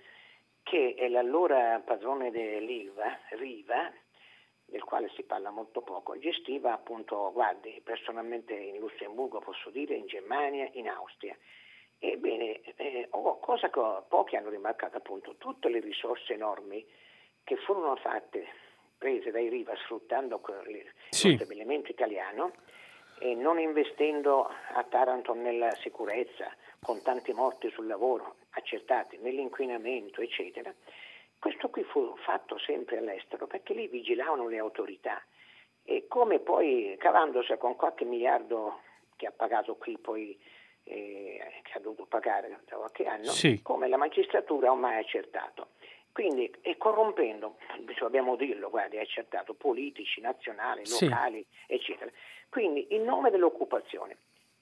[0.63, 3.91] che l'allora padrone dell'ILVA, Riva,
[4.65, 10.05] del quale si parla molto poco, gestiva appunto, guardi, personalmente in Lussemburgo posso dire, in
[10.05, 11.35] Germania, in Austria.
[12.03, 16.83] Ebbene, eh, cosa che pochi hanno rimarcato appunto, tutte le risorse enormi
[17.43, 18.47] che furono fatte,
[18.97, 20.41] prese dai Riva sfruttando
[21.11, 21.29] sì.
[21.29, 22.53] lo stabilimento italiano
[23.19, 26.51] e non investendo a Taranto nella sicurezza,
[26.81, 30.73] con tanti morti sul lavoro accertati, nell'inquinamento, eccetera.
[31.37, 35.23] Questo qui fu fatto sempre all'estero perché lì vigilavano le autorità
[35.83, 38.81] e come poi cavandosi con qualche miliardo
[39.15, 40.35] che ha pagato qui poi
[40.91, 43.61] eh, che ha dovuto pagare da qualche anno, sì.
[43.61, 45.69] come la magistratura ha mai accertato.
[46.11, 47.55] Quindi, e corrompendo,
[47.97, 51.73] dobbiamo dirlo, guardi, ha accertato politici, nazionali, locali, sì.
[51.73, 52.11] eccetera.
[52.49, 54.17] Quindi, in nome dell'occupazione,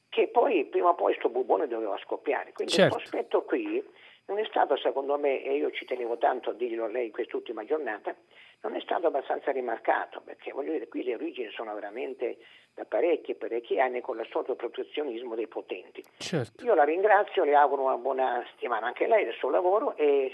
[0.10, 2.54] che poi prima o poi questo bubone doveva scoppiare.
[2.54, 2.96] Quindi certo.
[2.96, 3.84] questo aspetto qui
[4.26, 7.12] non è stato, secondo me, e io ci tenevo tanto a dirlo a lei in
[7.12, 8.16] quest'ultima giornata,
[8.62, 12.38] non è stato abbastanza rimarcato, perché voglio dire, qui le origini sono veramente
[12.80, 16.02] da parecchi, parecchi anni con l'assolto protezionismo dei potenti.
[16.18, 16.64] Certo.
[16.64, 20.32] Io la ringrazio, le auguro una buona settimana anche lei del suo lavoro e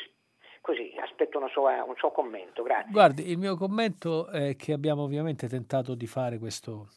[0.62, 2.62] così aspetto sua, un suo commento.
[2.62, 2.92] Grazie.
[2.92, 6.88] Guardi, il mio commento è che abbiamo ovviamente tentato di fare questo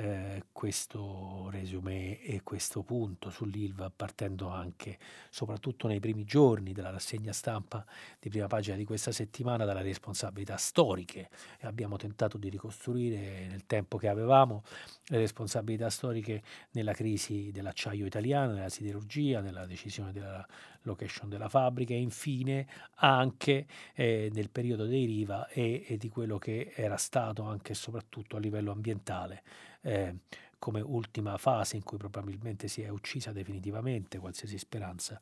[0.00, 4.98] eh, questo resume e questo punto sull'ILVA partendo anche,
[5.28, 7.84] soprattutto nei primi giorni della rassegna stampa
[8.18, 11.28] di prima pagina di questa settimana, dalle responsabilità storiche.
[11.62, 14.62] Abbiamo tentato di ricostruire nel tempo che avevamo
[15.08, 20.46] le responsabilità storiche nella crisi dell'acciaio italiano, nella siderurgia, nella decisione della
[20.82, 22.66] location della fabbrica e infine
[22.96, 27.74] anche eh, nel periodo dei Riva e, e di quello che era stato anche e
[27.74, 29.42] soprattutto a livello ambientale
[29.82, 30.16] eh,
[30.58, 35.20] come ultima fase in cui probabilmente si è uccisa definitivamente qualsiasi speranza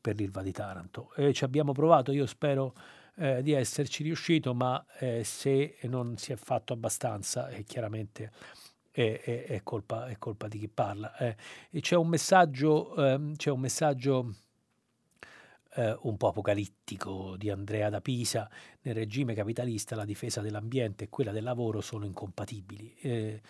[0.00, 1.12] per l'Ilva di Taranto.
[1.14, 2.74] E ci abbiamo provato, io spero
[3.16, 8.30] eh, di esserci riuscito, ma eh, se non si è fatto abbastanza, è chiaramente
[8.90, 11.14] è, è, è, colpa, è colpa, di chi parla.
[11.16, 11.36] Eh,
[11.80, 14.34] c'è un messaggio, ehm, c'è un messaggio
[15.74, 18.50] eh, un po' apocalittico di Andrea da Pisa,
[18.82, 22.94] nel regime capitalista la difesa dell'ambiente e quella del lavoro sono incompatibili.
[23.00, 23.40] Eh, eh,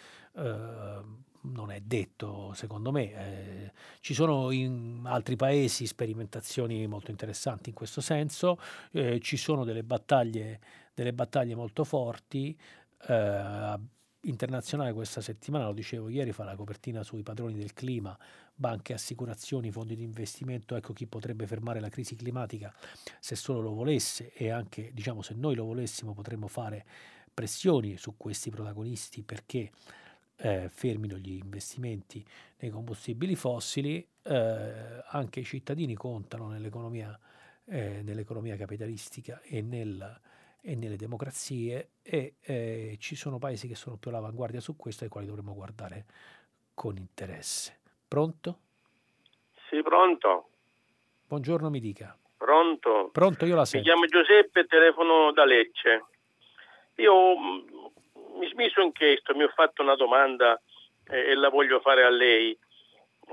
[1.41, 3.13] non è detto, secondo me.
[3.13, 8.59] Eh, ci sono in altri paesi sperimentazioni molto interessanti in questo senso,
[8.93, 10.61] eh, ci sono delle battaglie,
[10.95, 12.59] delle battaglie molto forti.
[13.07, 13.77] Eh,
[14.23, 18.19] internazionale questa settimana, lo dicevo ieri, fa la copertina sui padroni del clima,
[18.53, 22.75] banche, assicurazioni, fondi di investimento, ecco chi potrebbe fermare la crisi climatica
[23.21, 26.85] se solo lo volesse e anche diciamo se noi lo volessimo potremmo fare
[27.33, 29.71] pressioni su questi protagonisti perché
[30.41, 32.25] eh, fermino gli investimenti
[32.59, 37.19] nei combustibili fossili, eh, anche i cittadini contano nell'economia,
[37.67, 40.21] eh, nell'economia capitalistica e, nel,
[40.61, 45.11] e, nelle democrazie e eh, ci sono paesi che sono più all'avanguardia su questo ai
[45.11, 46.05] quali dovremmo guardare
[46.75, 47.81] con interesse.
[48.07, 48.59] Pronto?
[49.69, 50.49] Sì, pronto.
[51.27, 52.17] Buongiorno, mi dica.
[52.37, 53.11] Pronto?
[53.13, 53.87] Pronto, io la sento.
[53.87, 56.05] Mi chiamo Giuseppe, telefono da Lecce.
[56.97, 57.78] Io mm,
[58.39, 60.61] mi, mi sono chiesto, mi ho fatto una domanda
[61.09, 62.57] eh, e la voglio fare a lei.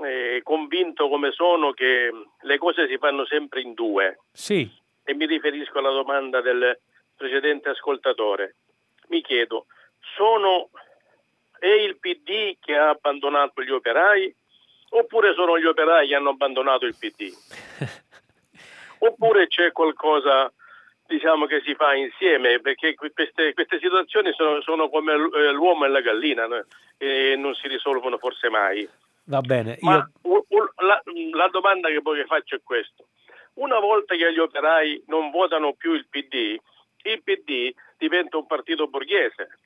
[0.04, 2.10] Eh, convinto come sono che
[2.40, 4.18] le cose si fanno sempre in due.
[4.32, 4.68] Sì.
[5.02, 6.78] E mi riferisco alla domanda del
[7.16, 8.56] precedente ascoltatore.
[9.08, 9.66] Mi chiedo,
[10.16, 10.68] sono
[11.58, 14.34] è il PD che ha abbandonato gli operai
[14.90, 17.32] oppure sono gli operai che hanno abbandonato il PD?
[18.98, 20.52] oppure c'è qualcosa
[21.06, 25.88] diciamo che si fa insieme, perché queste, queste situazioni sono, sono, come eh, l'uomo e
[25.88, 26.64] la gallina no?
[26.98, 28.88] e non si risolvono forse mai.
[29.24, 29.76] Va bene.
[29.80, 30.44] Ma io...
[30.76, 31.02] la,
[31.32, 33.02] la, domanda che poi faccio è questa.
[33.54, 36.58] Una volta che gli operai non votano più il PD,
[37.02, 39.58] il PD diventa un partito borghese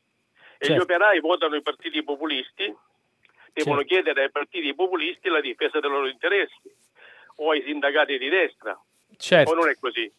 [0.59, 0.75] e certo.
[0.75, 2.75] gli operai votano i partiti populisti,
[3.53, 3.95] devono certo.
[3.95, 6.71] chiedere ai partiti populisti la difesa dei loro interessi
[7.37, 8.79] o ai sindacati di destra.
[9.17, 9.51] Certo.
[9.51, 10.11] O non è così?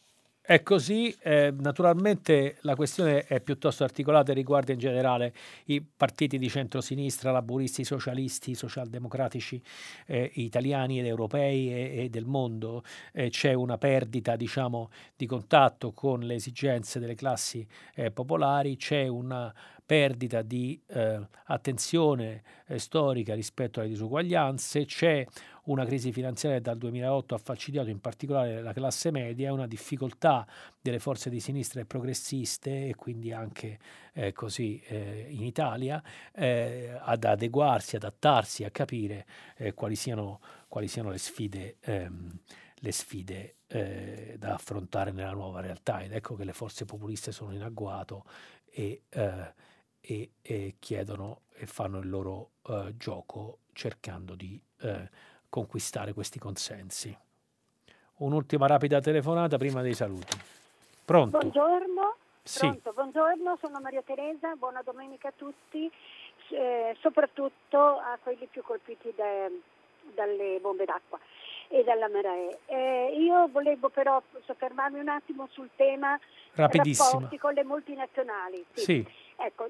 [0.43, 5.35] È così, eh, naturalmente la questione è piuttosto articolata e riguarda in generale
[5.65, 9.61] i partiti di centrosinistra, laburisti, socialisti, socialdemocratici
[10.07, 12.83] eh, italiani ed europei e, e del mondo.
[13.13, 19.07] Eh, c'è una perdita diciamo, di contatto con le esigenze delle classi eh, popolari, c'è
[19.07, 19.53] una
[19.91, 25.27] perdita di eh, attenzione eh, storica rispetto alle disuguaglianze, c'è
[25.63, 30.47] una crisi finanziaria che dal 2008 ha falcidiato in particolare la classe media una difficoltà
[30.79, 33.79] delle forze di sinistra e progressiste e quindi anche
[34.13, 36.01] eh, così eh, in Italia
[36.33, 39.25] eh, ad adeguarsi, adattarsi, a capire
[39.57, 40.39] eh, quali siano,
[40.69, 41.75] quali, siano, le sfide.
[41.81, 42.39] Ehm,
[42.83, 47.53] le sfide eh, da affrontare nella nuova realtà ed ecco che le forze populiste sono
[47.53, 48.25] in agguato
[48.71, 49.53] e eh,
[50.01, 55.07] e, e chiedono e fanno il loro uh, gioco cercando di uh,
[55.47, 57.15] conquistare questi consensi.
[58.17, 60.37] Un'ultima rapida telefonata prima dei saluti.
[61.05, 61.37] Pronto?
[61.37, 62.15] Buongiorno.
[62.43, 62.59] Sì.
[62.59, 65.89] Pronto, buongiorno, sono Maria Teresa, buona domenica a tutti,
[66.49, 69.61] eh, soprattutto a quelli più colpiti de,
[70.15, 71.19] dalle bombe d'acqua
[71.67, 72.59] e dalla maree.
[72.65, 76.19] Eh, io volevo però soffermarmi un attimo sul tema
[76.53, 78.65] rapporti con le multinazionali.
[78.73, 78.83] Sì.
[78.83, 79.07] sì.
[79.37, 79.69] Ecco,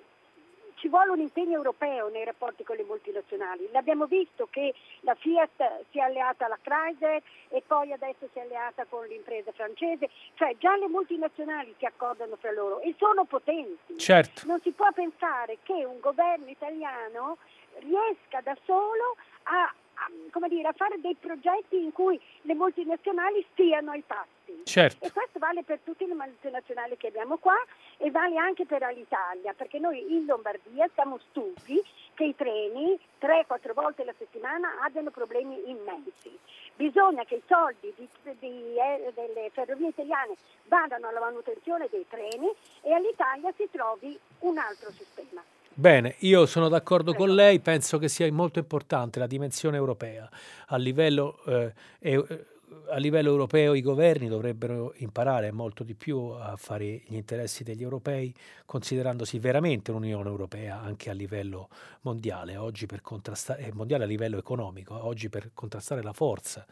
[0.82, 3.70] ci vuole un impegno europeo nei rapporti con le multinazionali.
[3.72, 8.42] L'abbiamo visto che la Fiat si è alleata alla Chrysler e poi adesso si è
[8.42, 14.00] alleata con l'impresa francese, cioè già le multinazionali si accordano fra loro e sono potenti.
[14.00, 14.48] Certo.
[14.48, 17.38] Non si può pensare che un governo italiano
[17.78, 19.72] riesca da solo a
[20.06, 24.62] a, dire, a, fare dei progetti in cui le multinazionali stiano ai passi.
[24.64, 25.06] Certo.
[25.06, 27.56] E questo vale per tutte le multinazionali che abbiamo qua
[27.98, 31.82] e vale anche per l'Italia, perché noi in Lombardia siamo stufi
[32.14, 36.38] che i treni 3-4 volte alla settimana abbiano problemi immensi.
[36.76, 38.08] Bisogna che i soldi di,
[38.40, 42.50] di, eh, delle ferrovie italiane vadano alla manutenzione dei treni
[42.82, 45.44] e all'Italia si trovi un altro sistema.
[45.74, 50.30] Bene, io sono d'accordo con lei, penso che sia molto importante la dimensione europea.
[50.68, 52.46] A livello, eh, eh,
[52.90, 57.82] a livello, europeo i governi dovrebbero imparare molto di più a fare gli interessi degli
[57.82, 58.34] europei,
[58.66, 61.70] considerandosi veramente un'Unione Europea anche a livello
[62.02, 66.66] mondiale, oggi per contrastare, eh, mondiale a livello economico, oggi per contrastare la forza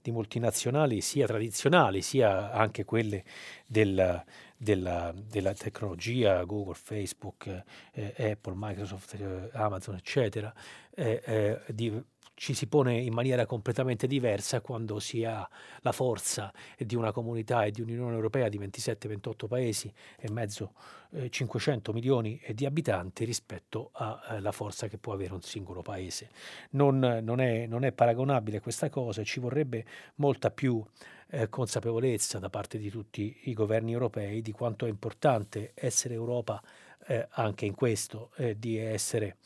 [0.00, 3.24] di multinazionali sia tradizionali sia anche quelle
[3.66, 4.22] del
[4.62, 10.54] della, della tecnologia, Google, Facebook, eh, Apple, Microsoft, eh, Amazon, eccetera,
[10.94, 12.00] eh, eh, di,
[12.42, 15.48] ci si pone in maniera completamente diversa quando si ha
[15.82, 20.72] la forza di una comunità e di un'Unione Europea di 27-28 paesi e mezzo,
[21.12, 26.30] eh, 500 milioni di abitanti rispetto alla eh, forza che può avere un singolo paese.
[26.70, 29.84] Non, non, è, non è paragonabile questa cosa, ci vorrebbe
[30.16, 30.84] molta più
[31.28, 36.60] eh, consapevolezza da parte di tutti i governi europei di quanto è importante essere Europa
[37.06, 39.36] eh, anche in questo, eh, di essere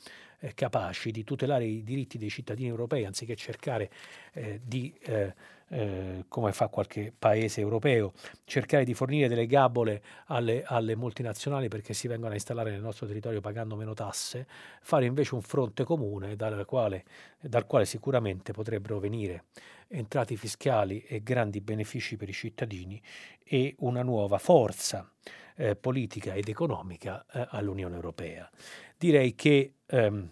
[0.47, 3.91] eh, capaci di tutelare i diritti dei cittadini europei anziché cercare
[4.33, 5.35] eh, di eh,
[5.69, 8.13] eh, come fa qualche paese europeo,
[8.45, 13.07] cercare di fornire delle gabole alle, alle, multinazionali perché si vengono a installare nel nostro
[13.09, 14.47] territorio pagando meno tasse,
[14.83, 17.05] fare invece un fronte comune dal quale,
[17.41, 19.47] dal quale sicuramente potrebbero venire
[19.89, 23.03] entrati fiscali e grandi benefici per i cittadini
[23.43, 25.11] e una nuova forza
[25.57, 28.49] eh, politica ed economica eh, all'Unione Europea.
[28.97, 30.31] Direi che ehm,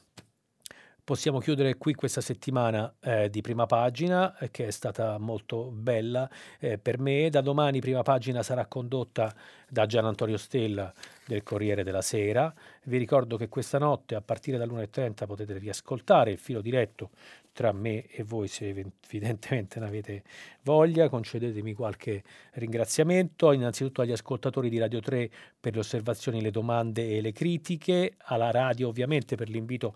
[1.05, 6.27] Possiamo chiudere qui questa settimana eh, di prima pagina eh, che è stata molto bella
[6.59, 7.29] eh, per me.
[7.29, 9.35] Da domani prima pagina sarà condotta
[9.69, 10.91] da Gian Antonio Stella
[11.27, 12.51] del Corriere della Sera.
[12.85, 17.11] Vi ricordo che questa notte a partire dall'1.30 potete riascoltare il filo diretto
[17.53, 20.23] tra me e voi se evidentemente ne avete
[20.63, 21.11] voglia.
[21.11, 22.23] Concedetemi qualche
[22.53, 28.15] ringraziamento innanzitutto agli ascoltatori di Radio 3 per le osservazioni, le domande e le critiche,
[28.25, 29.95] alla radio ovviamente per l'invito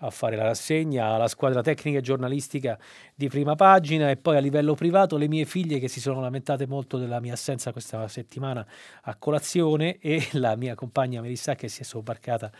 [0.00, 2.78] a fare la rassegna, alla squadra tecnica e giornalistica
[3.14, 6.66] di prima pagina e poi a livello privato le mie figlie che si sono lamentate
[6.66, 8.66] molto della mia assenza questa settimana
[9.02, 12.50] a colazione e la mia compagna Melissa che si è sobbarcata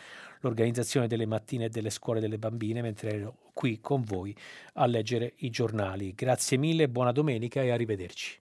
[0.41, 4.35] l'organizzazione delle mattine e delle scuole delle bambine mentre ero qui con voi
[4.75, 6.15] a leggere i giornali.
[6.15, 8.41] Grazie mille, buona domenica e arrivederci.